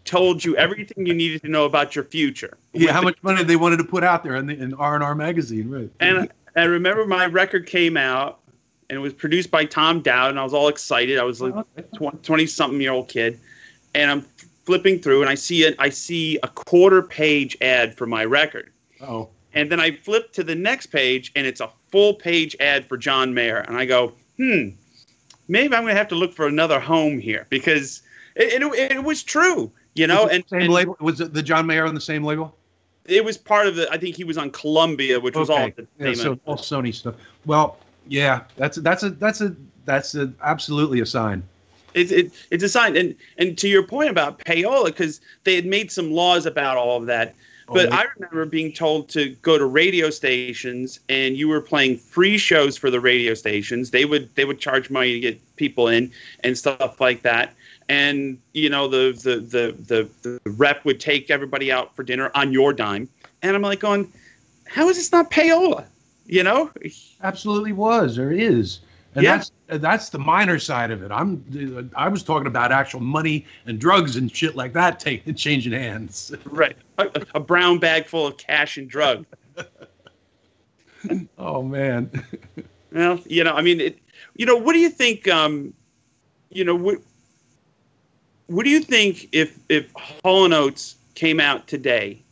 [0.04, 2.58] told you everything you needed to know about your future.
[2.74, 5.68] yeah how much money they wanted to put out there in the in r&r magazine
[5.68, 8.40] right And I remember my record came out
[8.90, 11.18] and it was produced by Tom Dowd, and I was all excited.
[11.18, 11.54] I was like
[12.22, 13.40] 20 something year old kid.
[13.94, 14.26] And I'm
[14.66, 18.72] flipping through and I see it, I see a quarter page ad for my record.
[19.02, 22.86] oh And then I flip to the next page and it's a full page ad
[22.86, 23.60] for John Mayer.
[23.60, 24.70] And I go, hmm,
[25.48, 28.02] maybe I'm going to have to look for another home here because
[28.36, 30.26] it, it, it was true, you know?
[30.26, 32.56] Was And, same and label was it the John Mayer on the same label?
[33.08, 33.90] it was part of the.
[33.92, 35.86] I think he was on Columbia, which was all Okay.
[36.00, 37.16] Yeah, so all Sony stuff.
[37.46, 41.44] Well, yeah, that's that's a that's a that's a absolutely a sign.
[41.94, 45.66] It's it, it's a sign, and and to your point about payola, because they had
[45.66, 47.36] made some laws about all of that.
[47.68, 51.98] But Oh, I remember being told to go to radio stations, and you were playing
[51.98, 53.90] free shows for the radio stations.
[53.90, 56.12] They would they would charge money to get people in
[56.44, 57.56] and stuff like that.
[57.90, 62.30] And you know the the the the, the rep would take everybody out for dinner
[62.36, 63.10] on your dime.
[63.42, 64.12] And I'm like going,
[64.68, 65.86] how is this not payola?
[66.26, 66.72] You know?
[67.22, 68.80] absolutely was or is,
[69.14, 69.38] and Yeah.
[69.38, 71.12] that's that's the minor side of it.
[71.12, 75.74] I'm I was talking about actual money and drugs and shit like that taking changing
[75.74, 76.34] hands.
[76.46, 76.78] Right.
[76.98, 79.26] A, a brown bag full of cash and drugs.
[81.38, 82.10] Oh man.
[82.92, 84.00] Well, you know, I mean, it,
[84.38, 85.28] you know, what do you think?
[85.28, 85.74] Um,
[86.50, 87.00] you know, what
[88.48, 89.92] what do you think if if
[90.24, 92.24] Hall and Oates came out today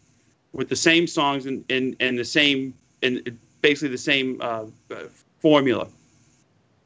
[0.54, 4.96] with the same songs and and, and the same and basically the same uh, uh,
[5.40, 5.88] formula,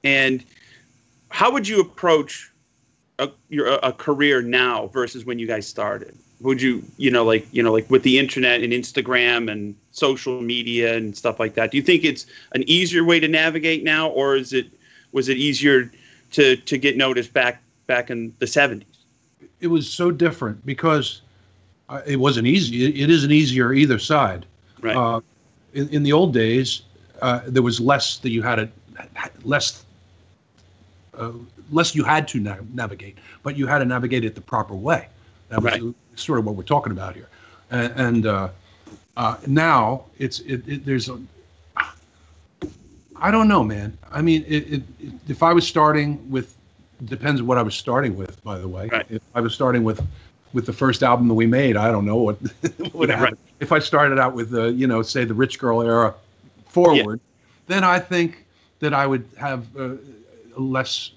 [0.06, 0.46] and
[1.28, 2.50] how would you approach
[3.20, 6.16] a, your a career now versus when you guys started?
[6.40, 10.42] Would you, you know, like you know, like with the internet and Instagram and social
[10.42, 11.72] media and stuff like that?
[11.72, 14.68] Do you think it's an easier way to navigate now, or is it
[15.12, 15.92] was it easier
[16.32, 18.98] to to get noticed back back in the seventies?
[19.60, 21.22] it was so different because
[21.90, 22.86] uh, it wasn't easy.
[22.86, 24.46] It, it isn't easier either side.
[24.82, 24.96] Right.
[24.96, 25.22] Uh,
[25.74, 26.84] in, in the old days,
[27.22, 28.70] uh, there was less that you had to
[29.44, 29.86] less
[31.18, 31.32] uh,
[31.72, 35.08] less you had to na- navigate, but you had to navigate it the proper way.
[35.50, 35.96] That was Right.
[36.16, 37.28] sort of what we're talking about here.
[37.72, 38.50] And, and uh,
[39.18, 41.20] uh, now it's it, it, there's a
[43.20, 43.98] I don't know, man.
[44.12, 44.84] I mean, it,
[45.28, 46.56] if I was starting with
[47.06, 48.90] depends what I was starting with, by the way.
[48.92, 49.06] Right.
[49.10, 50.06] If I was starting with
[50.54, 52.38] with the first album that we made, I don't know what
[52.94, 53.18] would Right.
[53.18, 53.38] happen.
[53.60, 56.14] If I started out with the, you know, say the Rich Girl era
[56.68, 57.20] forward,
[57.68, 58.46] then I think
[58.80, 59.96] that I would have uh,
[60.56, 61.12] less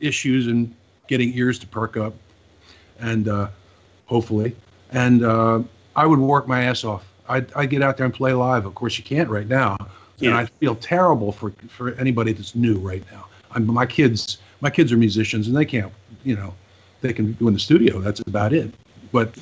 [0.00, 0.74] issues in
[1.08, 2.14] getting ears to perk up,
[3.00, 3.48] and uh,
[4.06, 4.54] hopefully,
[4.92, 5.62] and uh,
[5.94, 7.06] I would work my ass off.
[7.28, 8.66] I I get out there and play live.
[8.66, 9.76] Of course, you can't right now,
[10.20, 13.26] and I feel terrible for for anybody that's new right now.
[13.52, 15.92] I'm, my kids, my kids are musicians, and they can't,
[16.24, 16.52] you know,
[17.00, 18.00] they can do in the studio.
[18.00, 18.72] That's about it.
[19.12, 19.36] But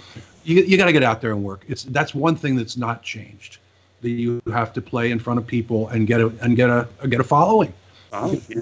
[0.44, 1.64] you you got to get out there and work.
[1.68, 3.58] It's that's one thing that's not changed.
[4.02, 6.88] That you have to play in front of people and get a and get a
[7.08, 7.72] get a following.
[8.12, 8.60] Oh, yeah.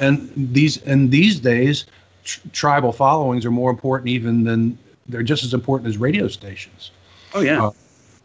[0.00, 1.84] And these and these days,
[2.24, 6.90] tr- tribal followings are more important even than they're just as important as radio stations
[7.34, 7.66] oh yeah.
[7.66, 7.70] Uh,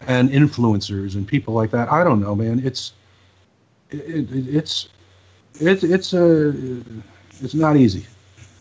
[0.07, 1.91] and influencers and people like that.
[1.91, 2.61] I don't know, man.
[2.63, 2.93] It's
[3.89, 4.89] it, it, it's
[5.59, 6.49] it's it's a
[7.41, 8.05] it's not easy.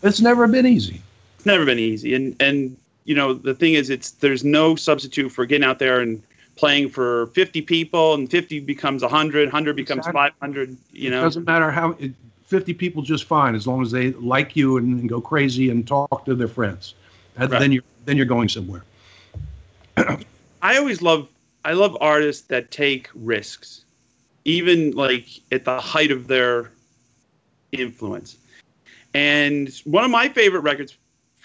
[0.01, 1.01] It's never been easy.
[1.45, 5.45] Never been easy, and and you know the thing is, it's there's no substitute for
[5.45, 6.21] getting out there and
[6.55, 10.31] playing for 50 people, and 50 becomes 100, 100 becomes Exactly.
[10.41, 10.77] 500.
[10.93, 11.97] You know, it doesn't matter how
[12.45, 15.87] 50 people just fine as long as they like you and, and go crazy and
[15.87, 16.93] talk to their friends.
[17.37, 17.59] And Right.
[17.59, 18.83] Then you're then you're going somewhere.
[20.61, 21.27] I always love
[21.65, 23.83] I love artists that take risks,
[24.45, 26.71] even like at the height of their
[27.71, 28.37] influence.
[29.13, 30.95] And one of my favorite records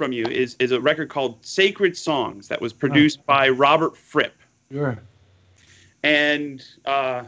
[0.01, 4.33] from you is is a record called Sacred Songs that was produced by Robert Fripp.
[4.73, 4.99] Sure.
[6.03, 7.25] and uh,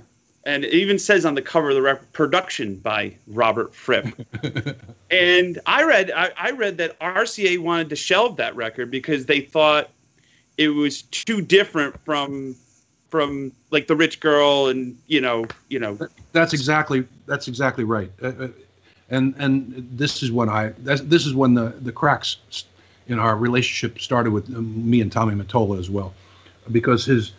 [0.47, 4.07] and it even says on the cover of the production by Robert Fripp.
[5.11, 9.43] and I read I, I read that RCA wanted to shelve that record because they
[9.43, 9.91] thought
[10.57, 12.57] it was too different from
[13.11, 15.99] from like the rich girl and you know you know
[16.33, 18.11] That's exactly that's exactly right.
[18.23, 18.49] Uh, uh,
[19.13, 22.39] and and this is when I this is when the the cracks
[23.07, 26.13] in our relationship started with um, me and Tommy Mottola as well,
[26.73, 27.33] because his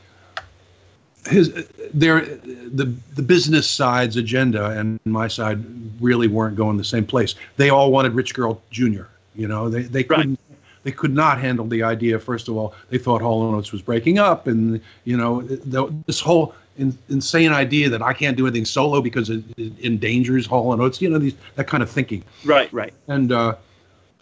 [1.27, 1.51] his
[1.93, 5.63] their the the business side's agenda and my side
[5.99, 7.35] really weren't going the same place.
[7.57, 9.09] They all wanted Rich Girl Junior.
[9.35, 10.19] You know, they they Right.
[10.19, 10.39] couldn't
[10.83, 12.19] they could not handle the idea.
[12.19, 15.91] First of all, they thought Hall and Oates was breaking up, and you know the,
[16.05, 20.45] this whole in, insane idea that I can't do anything solo because it, it endangers
[20.45, 21.01] Hall and Oates.
[21.01, 23.55] You know these that kind of thinking, right right and uh,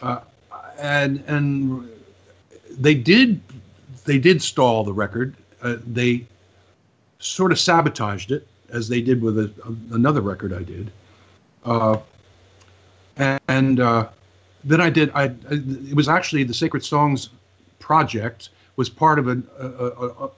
[0.00, 0.20] uh,
[0.78, 1.88] and and
[2.70, 3.40] they did
[4.04, 5.34] they did stall the record.
[5.62, 6.26] Uh, they
[7.18, 9.50] sort of sabotaged it as they did with a,
[9.92, 10.90] another record I did.
[11.64, 11.98] Uh,
[13.48, 14.08] and uh,
[14.64, 15.10] then I did.
[15.14, 17.30] I, I it was actually the Sacred Songs
[17.78, 20.30] project was part of a a, a,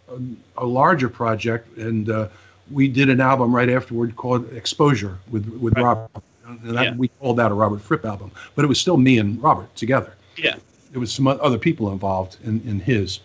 [0.59, 2.29] a, larger project, and uh,
[2.71, 5.85] we did an album right afterward called Exposure with with Right.
[5.85, 6.11] Robert.
[6.47, 6.95] And that, Yeah.
[6.95, 10.13] We called that a Robert Fripp album, but it was still me and Robert together.
[10.37, 10.57] yeah
[10.91, 13.21] There was some other people involved in, in his,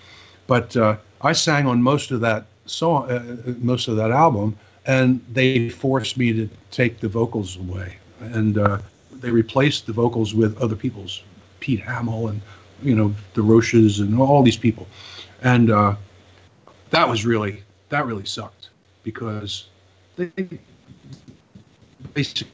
[0.48, 5.20] but uh, I sang on most of that song, uh, most of that album, and
[5.34, 8.78] they forced me to take the vocals away, and uh,
[9.12, 11.24] they replaced the vocals with other people's,
[11.60, 12.42] Pete Hammill and
[12.82, 14.88] you know the Roches and all these people,
[15.42, 15.96] and uh,
[16.90, 18.70] that was really that really sucked
[19.04, 19.68] because
[20.16, 20.32] they
[22.14, 22.52] basically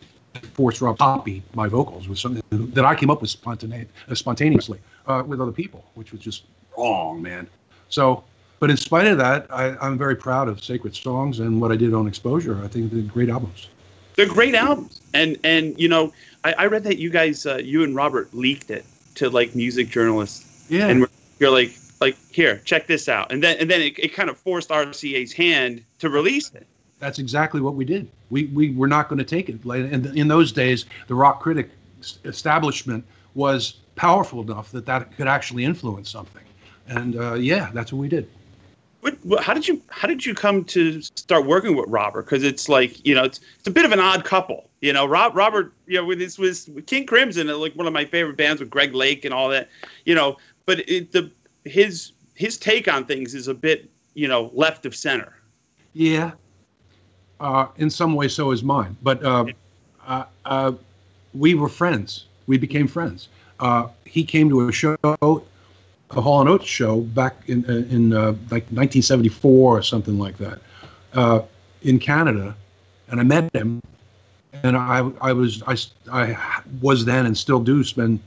[0.53, 4.79] forced Rob copy my vocals with something that I came up with spontane- uh, spontaneously
[5.07, 6.43] uh, with other people, which was just
[6.77, 7.47] wrong, man.
[7.89, 8.23] So,
[8.59, 11.75] but in spite of that, I, I'm very proud of Sacred Songs and what I
[11.75, 12.61] did on Exposure.
[12.63, 13.69] I think they're great albums.
[14.15, 17.83] They're great albums, and and you know, I, I read that you guys, uh, you
[17.83, 20.87] and Robert leaked it to like music journalists, Yeah.
[20.87, 21.07] and
[21.39, 24.37] you're like, like here, check this out, and then and then it, it kind of
[24.37, 26.67] forced RCA's hand to release it.
[26.99, 28.07] That's exactly what we did.
[28.29, 29.63] We we were not going to take it.
[29.65, 31.69] And in those days, the rock critic
[32.23, 36.41] establishment was powerful enough that that could actually influence something.
[36.87, 38.29] And uh, yeah, that's what we did.
[39.23, 42.23] What, how did you how did you come to start working with Robert?
[42.23, 44.67] Because it's like you know it's it's a bit of an odd couple.
[44.81, 48.05] You know, Rob Robert, you know, with this was King Crimson, like one of my
[48.05, 49.69] favorite bands with Greg Lake and all that.
[50.05, 51.29] You know, but it, the
[51.65, 55.33] his his take on things is a bit you know left of center.
[55.93, 56.31] Yeah.
[57.39, 58.97] Uh, in some way, so is mine.
[59.03, 59.45] But uh,
[60.07, 60.71] uh, uh,
[61.33, 62.25] we were friends.
[62.47, 63.27] We became friends.
[63.59, 64.97] Uh, he came to a show,
[66.21, 70.59] Hall and Oates show back in in uh, like 1974 or something like that,
[71.13, 71.41] uh,
[71.81, 72.55] in Canada,
[73.09, 73.81] and I met him.
[74.63, 75.75] And I, I was I,
[76.11, 78.19] I was then and still do spend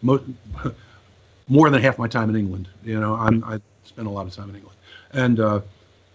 [0.00, 0.24] mo-
[1.48, 2.68] more than half my time in England.
[2.82, 4.78] You know, I'm I spend a lot of time in England,
[5.12, 5.60] and uh,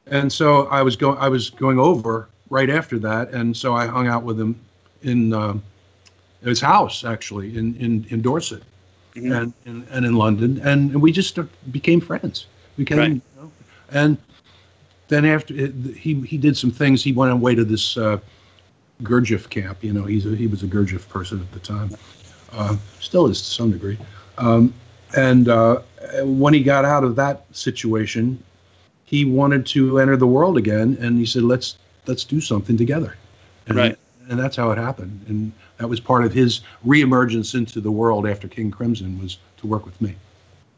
[0.08, 3.86] and so I was going I was going over right after that, and so I
[3.86, 4.60] hung out with him
[5.04, 5.62] in um
[6.44, 8.64] his house actually in in, in Dorset
[9.16, 9.42] Mhm.
[9.42, 11.40] and, and and in London, and, and we just
[11.72, 12.48] became friends.
[12.78, 13.12] We became, Right.
[13.12, 13.52] you know,
[13.92, 14.18] and
[15.08, 17.04] then after it, he he did some things.
[17.04, 18.18] He went away to this uh,
[19.04, 19.84] Gurdjieff camp.
[19.84, 21.90] You know, he's a, he was a Gurdjieff person at the time,
[22.52, 23.98] uh, still is to some degree.
[24.38, 24.74] Um,
[25.16, 25.82] and uh,
[26.24, 28.38] when he got out of that situation,
[29.06, 33.16] he wanted to enter the world again, and he said, "Let's let's do something together."
[33.68, 33.98] And, Right.
[34.30, 38.28] And that's how it happened, and that was part of his reemergence into the world
[38.28, 40.16] after King Crimson was to work with me.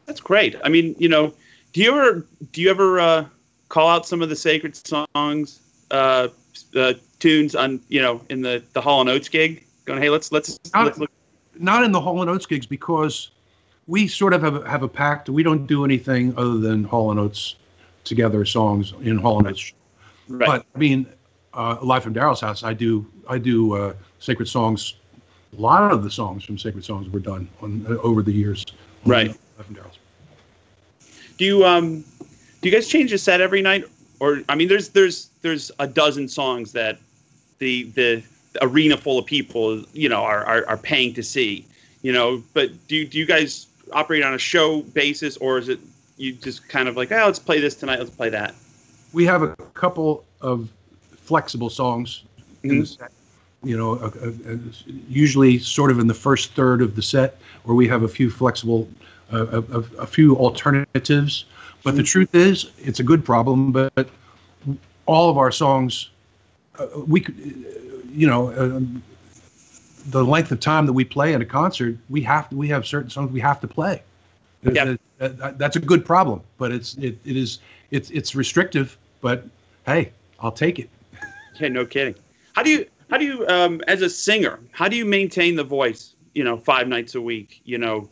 [0.06, 0.56] That's great.
[0.64, 1.32] I mean, you know,
[1.72, 3.24] do you ever do you ever uh,
[3.68, 6.28] call out some of the sacred songs, uh,
[6.74, 9.64] uh, tunes on you know in the the Hall and Oates gig?
[9.84, 11.10] Going, hey, let's let's Not- let's look.
[11.60, 13.30] Not in the Hall and Oates gigs because
[13.88, 15.28] we sort of have a, have a pact.
[15.28, 17.56] We don't do anything other than Hall and Oates
[18.04, 19.72] together songs in Hall and Oates.
[20.28, 20.46] Right.
[20.46, 21.06] But I mean,
[21.54, 24.94] uh, live from Daryl's house, I do I do uh, sacred songs.
[25.56, 28.66] A lot of the songs from sacred songs were done on uh, over the years.
[29.04, 29.28] Right.
[29.28, 29.98] Live from Daryl's.
[31.36, 32.04] do you um
[32.60, 33.84] do you guys change the set every night,
[34.20, 36.98] or I mean, there's there's there's a dozen songs that
[37.58, 38.22] the the
[38.62, 41.66] arena full of people you know are are, are paying to see,
[42.02, 42.42] you know.
[42.54, 45.78] But do you, do you guys operate on a show basis, or is it
[46.16, 48.54] you just kind of like, oh, let's play this tonight, let's play that?
[49.12, 50.68] We have a couple of
[51.28, 52.24] flexible songs
[52.62, 53.12] in the set.
[53.64, 54.56] You know, uh, uh, uh,
[55.08, 58.30] usually sort of in the first third of the set, where we have a few
[58.30, 58.88] flexible,
[59.32, 61.44] uh, a, a, a few alternatives.
[61.84, 63.72] But the truth is, it's a good problem.
[63.72, 64.08] But
[65.06, 66.10] all of our songs,
[66.78, 67.36] uh, we, could,
[68.12, 69.02] you know, um,
[70.10, 72.86] the length of time that we play at a concert, we have to, we have
[72.86, 74.02] certain songs we have to play.
[74.62, 74.94] Yeah.
[75.20, 77.58] Uh, that's a good problem, but it's it, it is
[77.90, 78.96] it's it's restrictive.
[79.20, 79.44] But
[79.86, 80.88] hey, I'll take it.
[81.60, 82.14] Yeah, no kidding.
[82.54, 85.64] How do you how do you um as a singer, how do you maintain the
[85.64, 88.08] voice, you know, five nights a week, you know?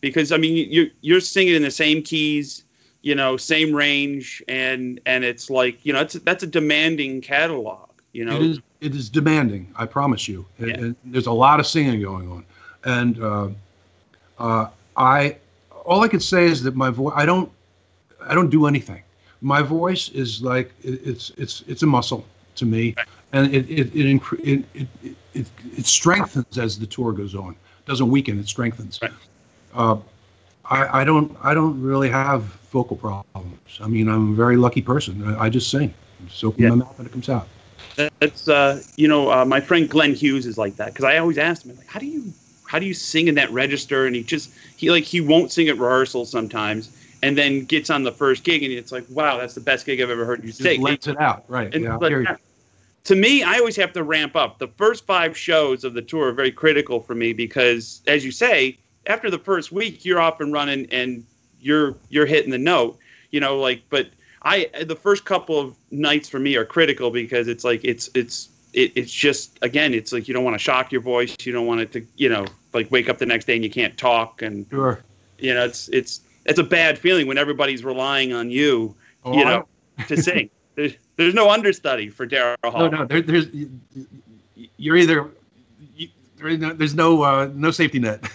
[0.00, 2.64] Because I mean you you're singing in the same keys,
[3.02, 7.88] you know, same range and and it's like, you know, it's that's a demanding catalog,
[8.12, 8.36] you know.
[8.36, 9.72] It is it is demanding.
[9.76, 10.46] I promise you.
[10.58, 10.74] And- Yeah.
[10.78, 12.44] and there's a lot of singing going on,
[12.84, 13.48] and uh,
[14.38, 15.36] uh, I
[15.84, 17.14] all I could say is that my voice.
[17.16, 17.50] I don't
[18.24, 19.02] I don't do anything.
[19.40, 22.24] My voice is like it, it's it's it's a muscle
[22.58, 23.06] to me, Right.
[23.32, 24.88] and it it it, incre- it, it
[25.34, 25.46] it
[25.76, 27.52] it strengthens as the tour goes on.
[27.52, 28.38] It doesn't weaken.
[28.38, 28.98] It strengthens.
[29.02, 29.12] Right.
[29.74, 29.96] Uh,
[30.64, 32.42] I, I don't I don't really have
[32.72, 33.78] vocal problems.
[33.80, 35.24] I mean I'm a very lucky person.
[35.26, 35.94] I, I just sing.
[36.26, 36.70] Just open Yeah.
[36.70, 37.48] my mouth and it comes out.
[38.20, 41.38] That's uh you know, uh, my friend Glenn Hughes is like that cuz I always
[41.38, 42.32] ask him like how do you
[42.66, 45.68] how do you sing in that register and he just he like he won't sing
[45.68, 46.90] at rehearsals sometimes
[47.22, 50.00] and then gets on the first gig and it's like wow that's the best gig
[50.02, 50.82] I've ever heard you Just sing.
[50.82, 51.74] lets it out, right?
[51.74, 52.36] And yeah, I but hear you.
[53.08, 54.58] To me, I always have to ramp up.
[54.58, 58.30] The first five shows of the tour are very critical for me because, as you
[58.30, 61.24] say, after the first week, you're off and running and
[61.58, 62.98] you're you're hitting the note.
[63.30, 64.08] You know, like, but
[64.42, 68.50] I the first couple of nights for me are critical because it's like it's it's
[68.74, 71.66] it, it's just again it's like you don't want to shock your voice you don't
[71.66, 72.44] want it to you know
[72.74, 75.02] like wake up the next day and you can't talk and Sure.
[75.38, 78.94] you know it's it's it's a bad feeling when everybody's relying on you
[79.24, 79.68] Oh, you I- know
[80.08, 80.50] to sing.
[81.18, 82.88] There's no understudy for Daryl Hall.
[82.88, 83.04] No, no.
[83.04, 83.48] There, there's
[84.76, 85.28] you're either
[85.96, 88.24] you, there's no, no uh, no safety net.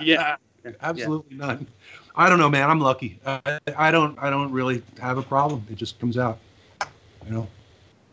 [0.00, 0.36] Yeah.
[0.82, 1.66] Absolutely none.
[2.14, 2.70] I don't know, man.
[2.70, 3.18] I'm lucky.
[3.26, 4.16] I, I don't.
[4.20, 5.66] I don't really have a problem.
[5.68, 6.38] It just comes out.
[7.26, 7.48] You know.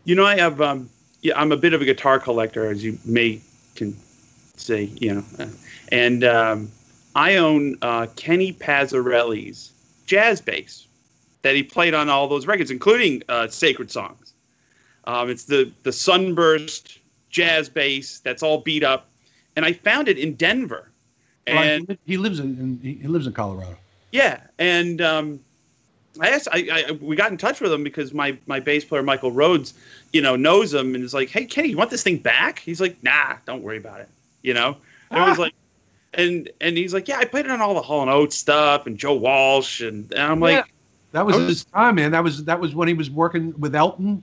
[0.04, 0.60] You know, I have.
[0.60, 0.90] Um,
[1.22, 3.40] yeah, I'm a bit of a guitar collector, as you may
[3.76, 3.96] can
[4.56, 4.90] say.
[5.00, 5.46] You know, uh,
[5.92, 6.72] and um,
[7.14, 9.70] I own uh, Kenny Passarelli's
[10.06, 10.87] jazz bass
[11.48, 14.34] that he played on all those records, including uh, Sacred Songs.
[15.04, 16.98] Um, it's the the Sunburst
[17.30, 19.08] jazz bass that's all beat up,
[19.56, 20.90] and I found it in Denver.
[21.46, 23.78] And he, he lives in, in he lives in Colorado.
[24.12, 25.40] Yeah, and um,
[26.20, 29.02] I asked, I, I we got in touch with him because my my bass player
[29.02, 29.72] Michael Rhodes,
[30.12, 32.82] you know, knows him and is like, "Hey, Kenny, you want this thing back?" He's
[32.82, 34.10] like, "Nah, don't worry about it."
[34.42, 34.76] You know,
[35.10, 35.54] and I was like,
[36.12, 38.86] and and he's like, "Yeah, I played it on all the Hall and Oates stuff
[38.86, 40.64] and Joe Walsh," and, and I'm like, Yeah.
[41.12, 42.10] That was was- his time, man.
[42.12, 44.22] That was that was when he was working with Elton,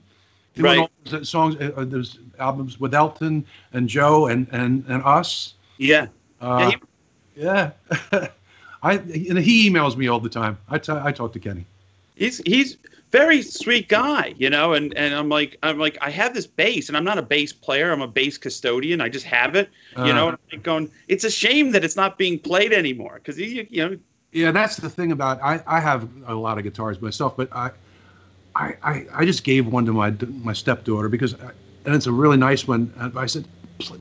[0.54, 0.78] doing Right.
[0.78, 5.54] all those songs, uh, uh, those albums with Elton and Joe and and and us.
[5.78, 6.06] "Yeah,
[6.40, 6.72] Uh,
[7.36, 7.70] yeah.
[8.82, 10.58] I and he emails me all the time.
[10.70, 11.64] I I talk to Kenny.
[12.14, 12.76] he's he's
[13.12, 16.88] very sweet guy, you know, and and I'm like I'm like I have this bass,
[16.88, 17.90] and I'm not a bass player.
[17.92, 19.00] I'm a bass custodian.
[19.00, 20.26] I just have it, you know.
[20.26, 23.38] Uh, And I'm like going, it's a shame that it's not being played anymore because
[23.40, 23.96] you you know
[24.32, 27.70] Yeah, that's the thing about I, I have a lot of guitars myself, but I,
[28.54, 30.10] I, I, just gave one to my
[30.42, 31.52] my stepdaughter because, I,
[31.84, 32.92] and it's a really nice one.
[32.98, 33.46] And I said,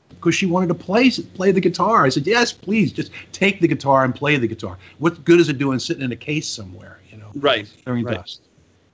[0.10, 2.06] because she wanted to play play the guitar.
[2.06, 4.78] I said, yes, please, just take the guitar and play the guitar.
[5.00, 7.72] What good is it doing sitting in a case somewhere, you know, right.
[7.86, 8.16] during right.
[8.16, 8.42] dust?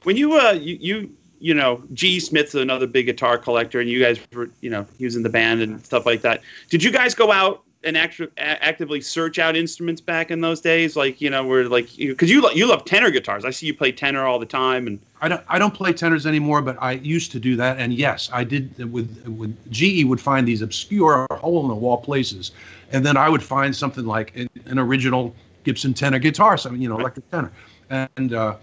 [0.03, 2.19] when you uh you you you know G.E.
[2.19, 5.29] Smith's another big guitar collector and you guys were you know he was in the
[5.29, 6.41] band and stuff like that.
[6.69, 10.61] Did you guys go out and actu- a- actively search out instruments back in those
[10.61, 10.95] days?
[10.95, 13.45] Like you know where like because you lo- you love tenor guitars.
[13.45, 16.25] I see you play tenor all the time and I don't I don't play tenors
[16.25, 17.77] anymore, but I used to do that.
[17.77, 21.97] And yes, I did with with GE would find these obscure hole in the wall
[21.97, 22.51] places,
[22.91, 26.89] and then I would find something like an, an original Gibson tenor guitar, something you
[26.89, 27.51] know, electric tenor,
[27.89, 28.55] and uh,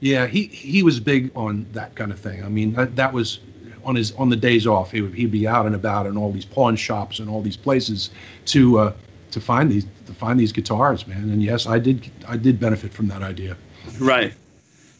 [0.00, 2.44] yeah, he he was big on that kind of thing.
[2.44, 3.40] I mean, that, that was
[3.86, 4.90] on his on the days off.
[4.90, 7.56] He would he'd be out and about in all these pawn shops and all these
[7.56, 8.10] places
[8.46, 8.92] to uh,
[9.30, 11.30] to find these to find these guitars, man.
[11.30, 13.56] And yes, I did I did benefit from that idea.
[14.00, 14.34] right.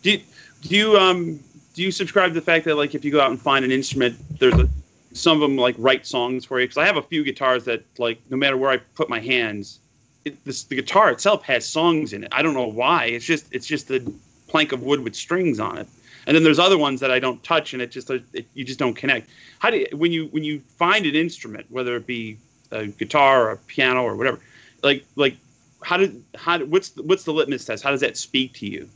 [0.03, 0.21] Do you,
[0.63, 1.41] do you um
[1.75, 3.73] do you subscribe to the fact that like if you go out and find an
[3.73, 4.69] instrument, there's a
[5.13, 6.67] some of them like write songs for you?
[6.67, 9.81] Because I have a few guitars that like no matter where I put my hands,
[10.25, 12.29] it, this, the guitar itself has songs in it.
[12.33, 13.07] I don't know why.
[13.07, 14.01] It's just it's just a
[14.47, 15.89] plank of wood with strings on it.
[16.27, 18.79] And then there's other ones that I don't touch, and it just it, you just
[18.79, 19.31] don't connect.
[19.61, 22.37] How do you, when you when you find an instrument, whether it be
[22.73, 24.41] a guitar or a piano or whatever,
[24.83, 25.37] like like
[25.83, 27.85] how did how what's the, what's the litmus test?
[27.85, 28.89] How does that speak to you?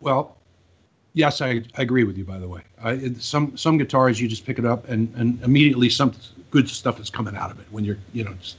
[0.00, 0.36] Well,
[1.12, 2.24] yes, I, I agree with you.
[2.24, 5.88] By the way, I, some some guitars you just pick it up and, and immediately
[5.88, 6.12] some
[6.50, 8.56] good stuff is coming out of it when you're you know just,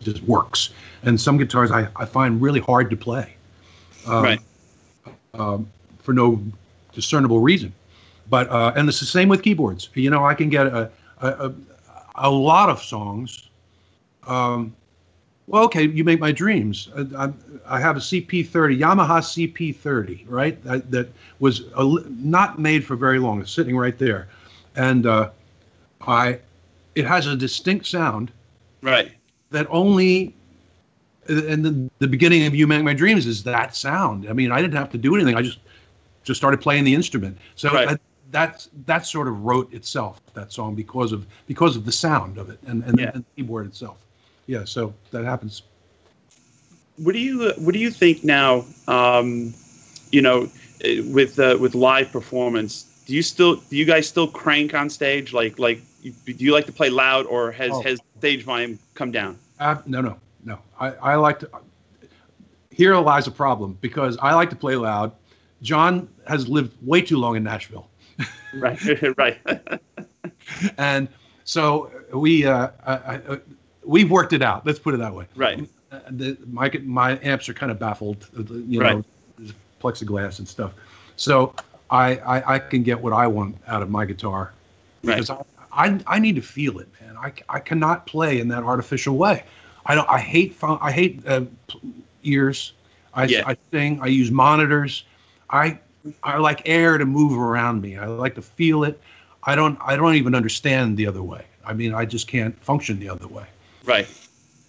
[0.00, 0.70] just works.
[1.02, 3.34] And some guitars I, I find really hard to play,
[4.06, 4.40] um, Right.
[5.34, 5.68] Um,
[5.98, 6.40] for no
[6.94, 7.72] discernible reason.
[8.28, 9.90] But uh, and it's the same with keyboards.
[9.94, 10.90] You know, I can get a
[11.20, 11.52] a,
[12.16, 13.48] a, lot of songs.
[14.26, 14.74] Um,
[15.46, 16.88] well, okay, you make my dreams.
[16.96, 17.32] I, I,
[17.66, 20.62] I have a CP30, Yamaha CP30, right?
[20.64, 23.40] That, that was a, not made for very long.
[23.40, 24.28] It's sitting right there,
[24.74, 25.30] and uh,
[26.06, 26.38] I,
[26.94, 28.32] it has a distinct sound
[28.80, 29.12] Right.
[29.50, 30.34] that only,
[31.28, 34.28] and the, the beginning of "You Make My Dreams" is that sound.
[34.28, 35.36] I mean, I didn't have to do anything.
[35.36, 35.58] I just
[36.24, 37.38] just started playing the instrument.
[37.54, 37.88] So Right.
[37.88, 38.00] that,
[38.30, 42.50] that's that sort of wrote itself that song because of because of the sound of
[42.50, 43.12] it and and, Yeah.
[43.14, 43.98] and the keyboard itself.
[44.46, 45.62] Yeah, so that happens.
[46.96, 48.64] what do you what do you think now?
[48.88, 49.52] Um,
[50.10, 50.48] you know,
[51.12, 55.32] with uh, with live performance, do you still do you guys still crank on stage?
[55.32, 57.82] Like like do you like to play loud, or has Oh.
[57.82, 59.38] has stage volume come down?
[59.60, 60.58] Uh, no, no, no.
[60.80, 61.48] I, I like to.
[62.70, 65.12] Here lies a problem because I like to play loud.
[65.62, 67.88] John has lived way too long in Nashville,
[68.54, 68.78] Right,
[69.18, 69.38] right,
[70.78, 71.08] and
[71.44, 73.38] so we uh, I, I,
[73.84, 74.66] we've worked it out.
[74.66, 75.26] Let's put it that way.
[75.36, 75.68] right.
[75.92, 78.96] Uh, the, my my amps are kind of baffled, uh, you Right.
[78.96, 79.04] know,
[79.80, 80.72] plexiglass and stuff.
[81.16, 81.54] So
[81.90, 84.52] I, I I can get what I want out of my guitar
[85.02, 85.14] Right.
[85.16, 85.42] because I,
[85.72, 87.16] I I need to feel it, man.
[87.16, 89.44] I, I cannot play in that artificial way.
[89.86, 90.08] I don't.
[90.08, 90.56] I hate.
[90.62, 91.42] I hate uh,
[92.22, 92.72] ears.
[93.12, 93.42] I Yeah.
[93.46, 94.00] I sing.
[94.00, 95.04] I use monitors.
[95.50, 95.78] I
[96.22, 97.96] I like air to move around me.
[97.96, 99.00] I like to feel it.
[99.44, 101.44] I don't I don't even understand the other way.
[101.64, 103.46] I mean, I just can't function the other way.
[103.84, 104.06] Right.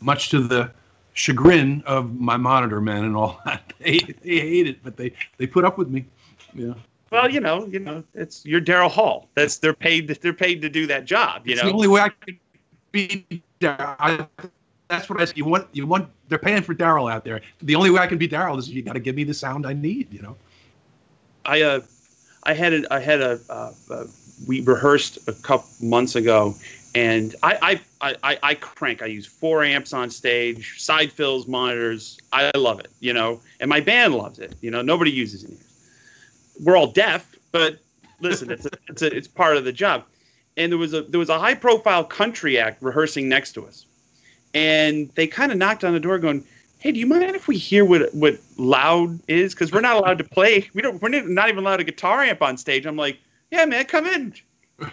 [0.01, 0.71] Much to the
[1.13, 3.61] chagrin of my monitor men and all that.
[3.79, 6.05] They they hate it, but they they put up with me.
[6.53, 6.73] Yeah.
[7.11, 9.29] Well, you know, you know, it's you're Daryl Hall.
[9.35, 10.07] That's they're paid.
[10.07, 11.45] They're paid to do that job.
[11.45, 12.39] You it's know, the only way I can
[12.91, 13.25] be.
[13.61, 14.25] I,
[14.87, 15.37] that's what I said.
[15.37, 16.09] You want you want.
[16.29, 17.41] They're paying for Daryl out there.
[17.61, 19.67] The only way I can be Daryl is you got to give me the sound
[19.67, 20.11] I need.
[20.11, 20.35] You know.
[21.45, 21.81] I uh,
[22.43, 24.03] I had a, I had a, uh, uh,
[24.47, 26.55] we rehearsed a couple months ago,
[26.93, 29.01] and I, I I I crank.
[29.01, 32.19] I use four amps on stage, side fills, monitors.
[32.31, 34.55] I love it, you know, and my band loves it.
[34.61, 35.57] You know, nobody uses it.
[36.63, 37.79] We're all deaf, but
[38.19, 40.03] listen, it's a, it's a, it's part of the job.
[40.57, 43.85] And there was a there was a high profile country act rehearsing next to us,
[44.53, 46.45] and they kind of knocked on the door, going,
[46.85, 49.55] "Hey, do you mind if we hear what what loud is?
[49.55, 50.69] Because we're not allowed to play.
[50.75, 51.01] We don't.
[51.01, 53.17] We're not even allowed a guitar amp on stage." I'm like,
[53.49, 54.35] "Yeah, man, come in."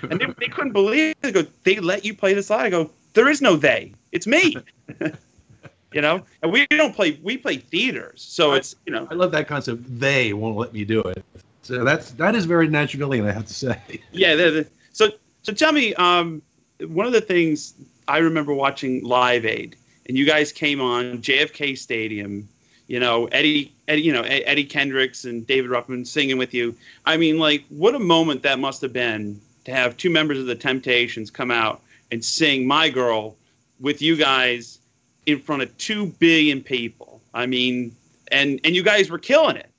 [0.08, 1.20] And they, they couldn't believe it.
[1.20, 3.92] They go, "They let you play this loud?" I go, "There is no they.
[4.10, 4.56] It's me."
[5.92, 7.20] you know, and we don't play.
[7.22, 9.06] We play theaters, so it's you know.
[9.10, 9.82] I love that concept.
[10.00, 11.22] They won't let me do it.
[11.60, 13.78] So that's that is very Nashvilleian, I have to say.
[14.12, 14.34] Yeah.
[14.34, 15.10] They're, they're, so
[15.42, 16.40] so tell me, um,
[16.86, 17.74] one of the things
[18.08, 19.76] I remember watching Live Aid,
[20.06, 22.48] and you guys came on JFK Stadium.
[22.88, 26.74] You know, Eddie, Eddie, you know Eddie Kendricks and David Ruffin singing with you.
[27.06, 30.46] I mean, like, what a moment that must have been to have two members of
[30.46, 31.80] the Temptations come out
[32.10, 33.36] and sing "My Girl"
[33.80, 34.78] with you guys
[35.26, 37.20] in front of two billion people.
[37.32, 37.94] I mean,
[38.30, 39.70] and and you guys were killing it.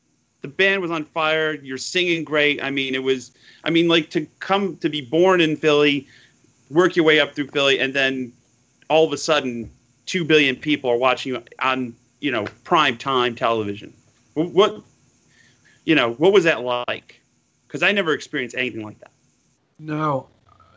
[0.41, 1.53] The band was on fire.
[1.53, 2.63] You're singing great.
[2.63, 3.31] I mean, it was.
[3.63, 6.07] I mean, like to come to be born in Philly,
[6.69, 8.31] work your way up through Philly, and then
[8.89, 9.69] all of a sudden,
[10.05, 13.93] two billion people are watching you on you know prime time television.
[14.33, 14.81] What,
[15.85, 17.21] you know, what was that like?
[17.67, 19.11] Because I never experienced anything like that.
[19.77, 20.27] No,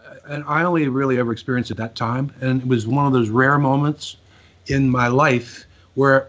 [0.05, 3.13] uh, and I only really ever experienced it that time, and it was one of
[3.13, 4.17] those rare moments
[4.67, 5.65] in my life
[5.95, 6.29] where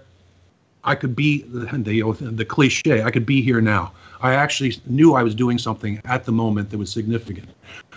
[0.83, 3.03] I could be the, the, the cliche.
[3.03, 3.91] I could be here now.
[4.21, 7.49] I actually knew I was doing something at the moment that was significant.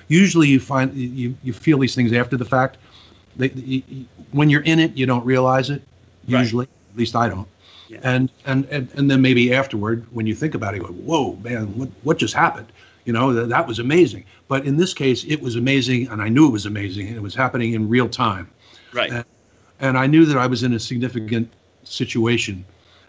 [0.09, 2.79] Usually, you find you you feel these things after the fact.
[3.37, 3.83] They,
[4.33, 5.83] when you're in it, you don't realize it.
[6.27, 6.93] Usually, right.
[6.93, 7.49] at least I don't.
[7.89, 7.99] Yeah.
[8.03, 11.37] And, and and and then maybe afterward, when you think about it, you go, "Whoa,
[11.43, 12.69] man, what what just happened?"
[13.05, 14.25] You know, that, that was amazing.
[14.47, 17.23] But in this case, it was amazing, and I knew it was amazing, and it
[17.23, 18.49] was happening in real time.
[18.93, 19.11] Right.
[19.11, 19.25] And,
[19.81, 21.51] and I knew that I was in a significant
[21.85, 22.65] situation,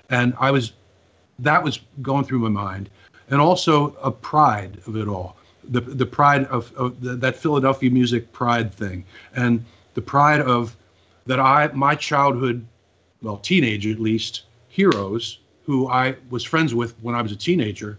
[0.10, 0.72] and I was,
[1.40, 2.90] that was going through my mind,
[3.30, 5.36] and also a pride of it all,
[5.70, 9.04] the the pride of, of the, that Philadelphia music pride thing,
[9.36, 9.64] and
[9.94, 10.76] the pride of
[11.26, 12.66] that I my childhood,
[13.22, 17.98] well, teenage at least, heroes who I was friends with when I was a teenager,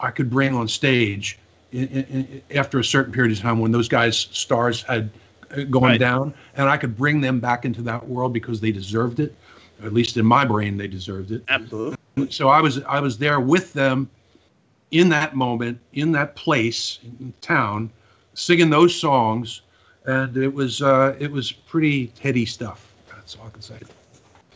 [0.00, 1.38] I could bring on stage
[1.72, 5.10] in, in, in, after a certain period of time when those guys' stars had
[5.50, 6.00] uh, gone right.
[6.00, 9.34] down, and I could bring them back into that world because they deserved it.
[9.82, 11.42] At least in my brain, they deserved it.
[11.48, 11.96] Absolutely.
[12.30, 14.08] So I was I was there with them
[14.92, 17.90] in that moment, in that place, in town,
[18.34, 19.62] singing those songs,
[20.06, 22.92] and it was uh, it was pretty heady stuff.
[23.08, 23.76] That's all I can say.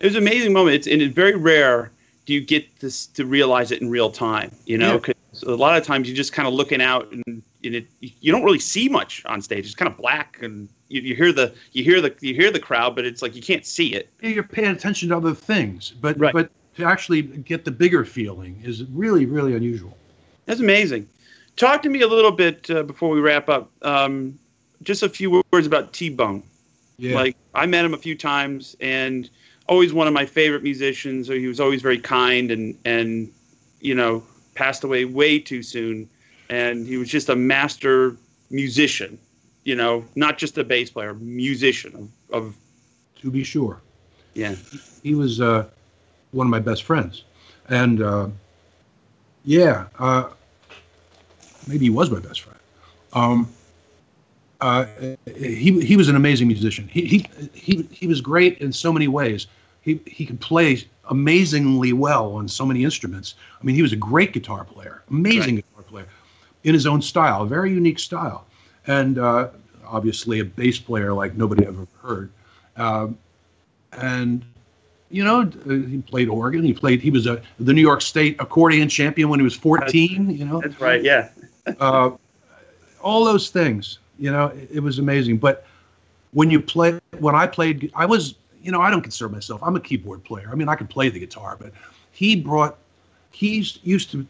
[0.01, 0.77] It was an amazing moment.
[0.77, 1.91] It's and it's very rare
[2.27, 4.51] do you get this to realize it in real time.
[4.67, 5.55] You know, because yeah.
[5.55, 8.45] a lot of times you're just kind of looking out and, and it, you don't
[8.45, 9.65] really see much on stage.
[9.65, 12.61] It's kind of black and you, you, hear the you hear the you hear the
[12.61, 14.11] crowd, but it's like you can't see it.
[14.21, 16.33] You're paying attention to other things, but right.
[16.33, 19.97] but to actually get the bigger feeling is really really unusual.
[20.45, 21.09] That's amazing.
[21.57, 23.71] Talk to me a little bit uh, before we wrap up.
[23.83, 24.39] Um,
[24.83, 26.43] just a few words about T Bone.
[26.99, 27.15] Yeah.
[27.15, 29.29] Like I met him a few times, and
[29.69, 31.27] always one of my favorite musicians.
[31.27, 33.31] So he was always very kind, and and
[33.81, 34.23] you know
[34.55, 36.09] passed away way too soon.
[36.49, 38.17] And he was just a master
[38.51, 39.19] musician
[39.67, 42.57] you know, not just a bass player, musician of, of
[43.21, 43.83] to be sure.
[44.33, 44.55] Yeah,
[45.03, 45.67] he, was uh,
[46.31, 47.25] one of my best friends,
[47.69, 48.29] and uh,
[49.45, 50.31] yeah, uh,
[51.67, 52.59] maybe he was my best friend.
[53.13, 53.49] Um,
[54.61, 54.87] uh,
[55.27, 56.89] he he was an amazing musician.
[56.89, 59.47] He he he he was great in so many ways.
[59.83, 63.35] He he could play amazingly well on so many instruments.
[63.61, 65.65] I mean, he was a great guitar player, amazing right.
[65.71, 66.07] guitar player,
[66.65, 68.47] in his own style, a very unique style
[68.87, 69.49] and uh,
[69.87, 72.31] obviously a bass player like nobody ever heard.
[72.77, 73.19] Um,
[73.93, 74.45] and
[75.11, 76.63] you know, uh, he played organ.
[76.63, 77.01] He played.
[77.01, 80.27] He was a the New York State accordion champion when he was 14.
[80.27, 81.03] That's, you know, that's right.
[81.03, 81.31] Yeah.
[81.79, 82.11] uh,
[83.01, 83.99] all those things.
[84.19, 85.39] You know, it, it was amazing.
[85.39, 85.67] But
[86.33, 89.63] when you play, when I played, I was, you know, I don't consider myself.
[89.63, 90.49] I'm a keyboard player.
[90.51, 91.73] I mean, I can play the guitar, but
[92.13, 92.77] he brought.
[93.31, 94.27] He used to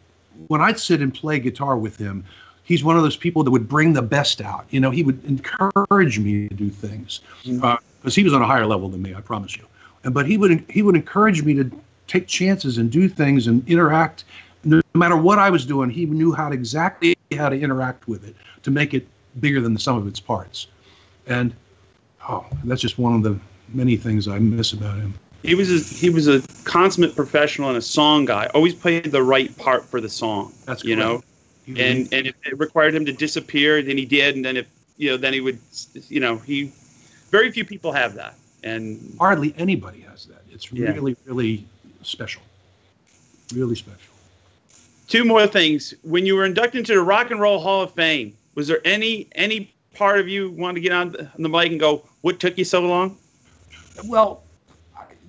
[0.49, 2.25] when I'd sit and play guitar with him,
[2.63, 4.67] he's one of those people that would bring the best out.
[4.71, 7.65] You know, he would encourage me to do things because Mhm.
[8.05, 9.15] uh, he was on a higher level than me.
[9.15, 9.65] I promise you.
[10.05, 11.71] And but he would he would encourage me to
[12.07, 14.25] take chances and do things and interact.
[14.65, 18.27] No matter what I was doing, he knew how to exactly how to interact with
[18.27, 19.07] it to make it
[19.41, 20.69] bigger than the sum of its parts.
[21.27, 21.55] And
[22.29, 23.39] oh, that's just one of the
[23.73, 25.15] many things I miss about him.
[25.43, 28.47] He was a, he was a consummate professional and a song guy.
[28.55, 30.53] Always played the right part for the song.
[30.65, 31.15] That's you know.
[31.17, 31.23] Was-
[31.69, 34.37] And and if it required him to disappear, then he did.
[34.37, 34.67] And then if
[34.99, 35.59] you know, then he would,
[36.09, 36.73] you know, he.
[37.31, 38.35] Very few people have that.
[38.63, 40.43] And hardly anybody has that.
[40.51, 40.93] It's Yeah.
[40.93, 41.67] really, really
[42.03, 42.43] special.
[43.55, 44.01] Really special.
[45.09, 45.93] two more things.
[46.03, 49.29] When you were inducted into the Rock and Roll Hall of Fame, was there any
[49.37, 52.41] any part of you want to get on the, on the mic and go, "What
[52.41, 53.17] took you so long"?
[54.07, 54.43] Well,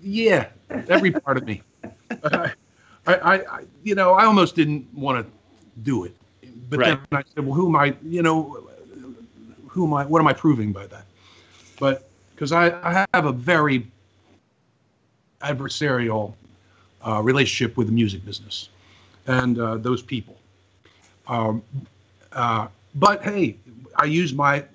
[0.02, 0.48] yeah,
[0.90, 1.62] every part of me.
[2.24, 2.54] I,
[3.06, 5.32] I, I, you know, I almost didn't want to
[5.84, 6.16] do it,
[6.70, 6.88] but Right.
[6.88, 7.96] then I said, well, who am I?
[8.04, 8.68] You know,
[9.68, 10.06] who am I?
[10.06, 11.06] What am I proving by that?
[11.80, 13.88] But because I, I have a very
[15.42, 16.34] adversarial
[17.06, 18.70] uh, relationship with the music business
[19.28, 20.36] and uh, those people.
[21.28, 21.62] Um,
[22.32, 22.68] uh,
[23.00, 23.58] but hey,
[23.96, 24.66] I use my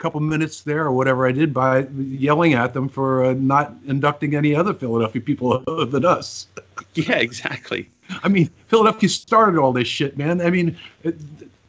[0.00, 4.34] couple minutes there or whatever I did by yelling at them for uh, not inducting
[4.34, 6.46] any other Philadelphia people other than us.
[6.94, 7.88] Yeah, exactly.
[8.24, 10.40] I mean, Philadelphia started all this shit, man.
[10.40, 11.16] I mean, it,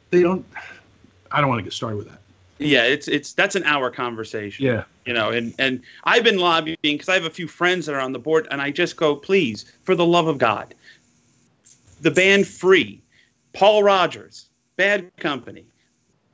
[0.09, 0.45] they don't.
[1.31, 2.19] I don't want to get started with that.
[2.57, 4.65] Yeah, it's it's that's an hour conversation.
[4.65, 4.83] Yeah.
[5.05, 7.99] You know, and and I've been lobbying because I have a few friends that are
[7.99, 10.73] on the board, and I just go, please, for the love of God,
[12.01, 13.01] the band Free,
[13.53, 15.65] Paul Rodgers, Bad Company,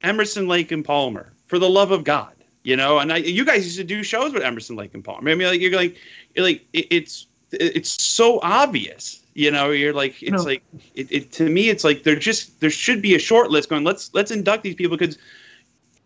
[0.04, 2.34] Emerson Lake and Palmer, for the love of God,
[2.64, 3.00] you know.
[3.00, 5.30] And I, you guys used to do shows with Emerson Lake and Palmer.
[5.30, 5.95] I mean, like you're like,
[6.36, 9.72] you're like, it, it's it's so obvious, you know.
[9.72, 10.43] You're like, it's No.
[10.43, 10.64] like,
[10.95, 13.84] it, it to me, it's like there just there should be a short list going.
[13.84, 15.18] Let's let's induct these people because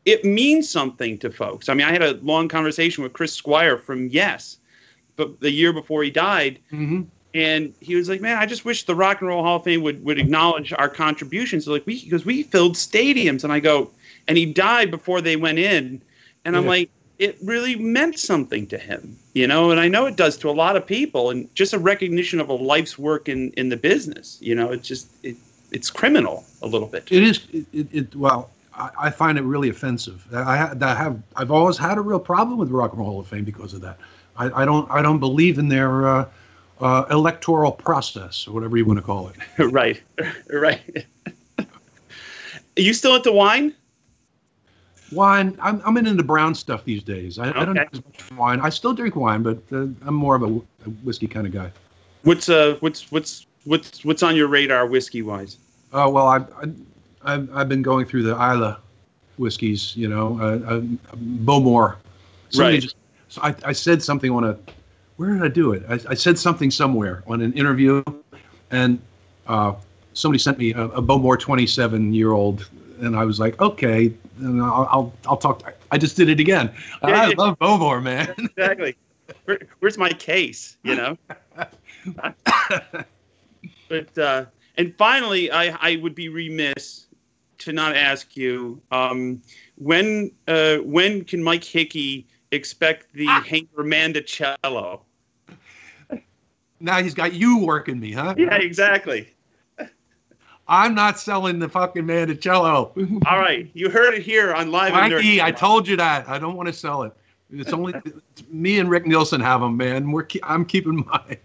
[0.06, 1.70] it means something to folks.
[1.70, 4.58] I mean, I had a long conversation with Chris Squire from Yes,
[5.16, 7.04] but the year before he died, Mm-hmm.
[7.34, 9.82] And he was like, "Man, I just wish the Rock and Roll Hall of Fame
[9.84, 13.90] would would acknowledge our contributions." Like we because we filled stadiums, and I go,
[14.28, 16.02] and he died before they went in,
[16.46, 16.70] and I'm Yeah.
[16.70, 20.50] like, it really meant something to him, you know, and I know it does to
[20.50, 23.78] a lot of people, and just a recognition of a life's work in in the
[23.78, 25.36] business, you know, it's just it,
[25.72, 27.08] it's criminal a little bit.
[27.12, 27.40] It is.
[27.54, 30.26] It, it, it well, I, I find it really offensive.
[30.34, 31.22] I, I have.
[31.36, 33.74] I've always had a real problem with the Rock and Roll Hall of Fame because
[33.74, 33.98] of that.
[34.38, 34.90] I, I don't.
[34.92, 36.26] I don't believe in their uh,
[36.82, 39.36] uh, electoral process or whatever you want to call it.
[39.72, 40.02] right,
[40.52, 41.06] right.
[41.60, 43.76] Are you still into wine?
[45.12, 45.58] Wine.
[45.62, 47.38] I'm, I'm into brown stuff these days.
[47.38, 47.86] I, I don't Okay.
[47.90, 48.60] drink as much wine.
[48.62, 51.72] I still drink wine, but uh, I'm more of a, a whiskey kind of guy.
[52.24, 55.58] What's uh what's what's what's what's on your radar whiskey wise?
[55.92, 56.72] Oh well, I, I,
[57.24, 58.76] I've, I've been going through the Islay
[59.38, 59.96] whiskeys.
[59.98, 60.82] You know, uh, uh,
[61.16, 61.98] Bowmore.
[62.50, 62.82] Somebody Right.
[62.82, 62.96] Just,
[63.28, 64.58] so I, I said something on a.
[65.18, 65.84] Where did I do it?
[65.88, 68.04] I, I said something somewhere on an interview,
[68.72, 69.00] and
[69.48, 69.74] uh,
[70.14, 74.62] somebody sent me a, a Bowmore 27 year old, and I was like, okay, and
[74.62, 75.74] I'll I'll, I'll talk.
[75.92, 76.72] I just did it again.
[77.04, 77.36] Yeah, I yeah.
[77.38, 78.34] love Bowmore, man.
[78.38, 78.96] Exactly.
[79.46, 80.78] Where, where's my case?
[80.84, 81.18] You know.
[83.90, 84.46] but uh,
[84.78, 87.08] and finally, I I would be remiss
[87.60, 89.42] to not ask you um,
[89.76, 95.02] when uh, when can Mike Hickey expect the Hank Mandocello?
[96.80, 98.36] now he's got you working me, huh?
[98.38, 99.34] Yeah, exactly.
[100.68, 103.22] I'm not selling the fucking Mandocello.
[103.26, 104.94] All right, you heard it here on live.
[104.94, 105.42] Mikey.
[105.42, 106.30] I told you that.
[106.30, 107.14] I don't want to sell it.
[107.52, 110.12] It's only it's me and Rick Nielsen have them, man.
[110.12, 111.38] We're I'm keeping mine.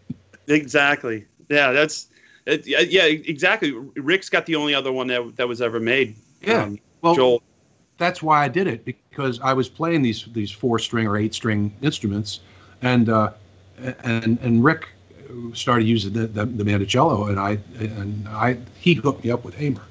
[0.46, 1.26] Exactly.
[1.48, 2.06] Yeah, that's
[2.46, 3.72] it, yeah, yeah, exactly.
[3.72, 6.14] Rick's got the only other one that that was ever made.
[6.40, 6.62] Yeah.
[6.62, 7.42] Um, Well, Joel.
[7.98, 11.34] That's why I did it because I was playing these these four string or eight
[11.34, 12.40] string instruments,
[12.82, 13.32] and uh,
[14.04, 14.88] and and Rick
[15.54, 19.54] started using the the, the Mandocello, and I and I he hooked me up with
[19.54, 19.82] Hamer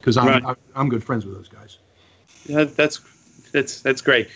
[0.00, 0.44] because I'm, Right.
[0.44, 1.78] I'm I'm good friends with those guys.
[2.46, 3.00] Yeah, that's
[3.52, 4.28] that's that's great.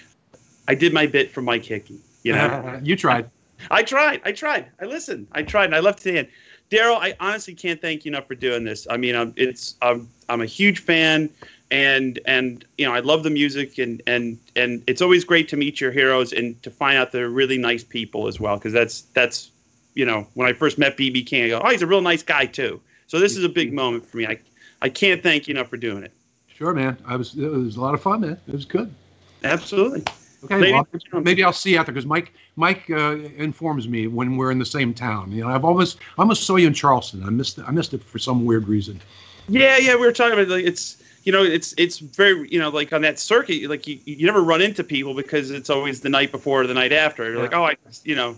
[0.69, 2.01] I did my bit for Mike Hickey.
[2.23, 3.31] You know, you tried.
[3.71, 4.21] I tried.
[4.25, 4.67] I tried.
[4.81, 5.29] I listened.
[5.33, 6.29] I tried, and I left it in.
[6.71, 8.87] Daryl, I honestly can't thank you enough for doing this.
[8.89, 11.29] I mean, I'm, it's I'm, I'm a huge fan,
[11.73, 15.57] and and you know I love the music, and and and it's always great to
[15.57, 18.57] meet your heroes and to find out they're really nice people as well.
[18.57, 19.51] Because that's that's
[19.95, 22.23] you know when I first met BB King, I go, oh, he's a real nice
[22.23, 22.81] guy too.
[23.07, 24.27] So this is a big moment for me.
[24.27, 24.39] I
[24.83, 26.13] I can't thank you enough for doing it.
[26.55, 26.97] Sure, man.
[27.07, 28.39] I was it was a lot of fun, man.
[28.47, 28.95] It was good.
[29.43, 30.05] Absolutely.
[30.45, 34.37] Okay, Ladies well, maybe I'll see you after because Mike Mike uh, informs me when
[34.37, 35.33] we're in the same town.
[35.33, 37.25] You know, I've almost I almost saw you in Charleston.
[37.25, 39.01] I missed I missed it for some weird reason.
[39.49, 42.69] Yeah, yeah, we were talking about like it's you know it's it's very you know
[42.71, 46.09] like on that circuit like you, you never run into people because it's always the
[46.09, 47.25] night before or the night after.
[47.25, 47.43] You're Yeah.
[47.43, 48.37] like oh I you know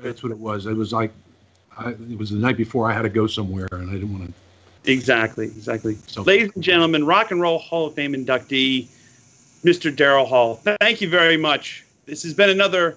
[0.00, 0.66] That's what it was.
[0.66, 1.12] It was like,
[1.76, 4.26] I, it was the night before I had to go somewhere, and I didn't want
[4.32, 4.90] to.
[4.92, 5.96] exactly exactly.
[6.06, 8.86] So, Ladies and gentlemen, Rock and Roll Hall of Fame inductee,
[9.64, 9.94] Mr.
[9.94, 10.56] Daryl Hall.
[10.80, 11.84] Thank you very much.
[12.06, 12.96] This has been another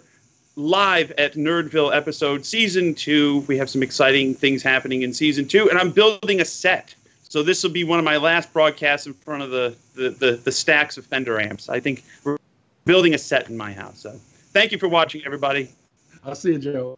[0.56, 3.40] live at Nerdville episode, season two.
[3.48, 6.94] We have some exciting things happening in season two, and I'm building a set.
[7.32, 10.32] So this will be one of my last broadcasts in front of the the, the,
[10.34, 11.70] the stacks of Fender amps.
[11.70, 12.38] I think we're
[12.84, 14.02] building a set in my house.
[14.02, 14.20] So
[14.52, 15.70] thank you for watching, everybody.
[16.26, 16.98] I'll see you, Joe.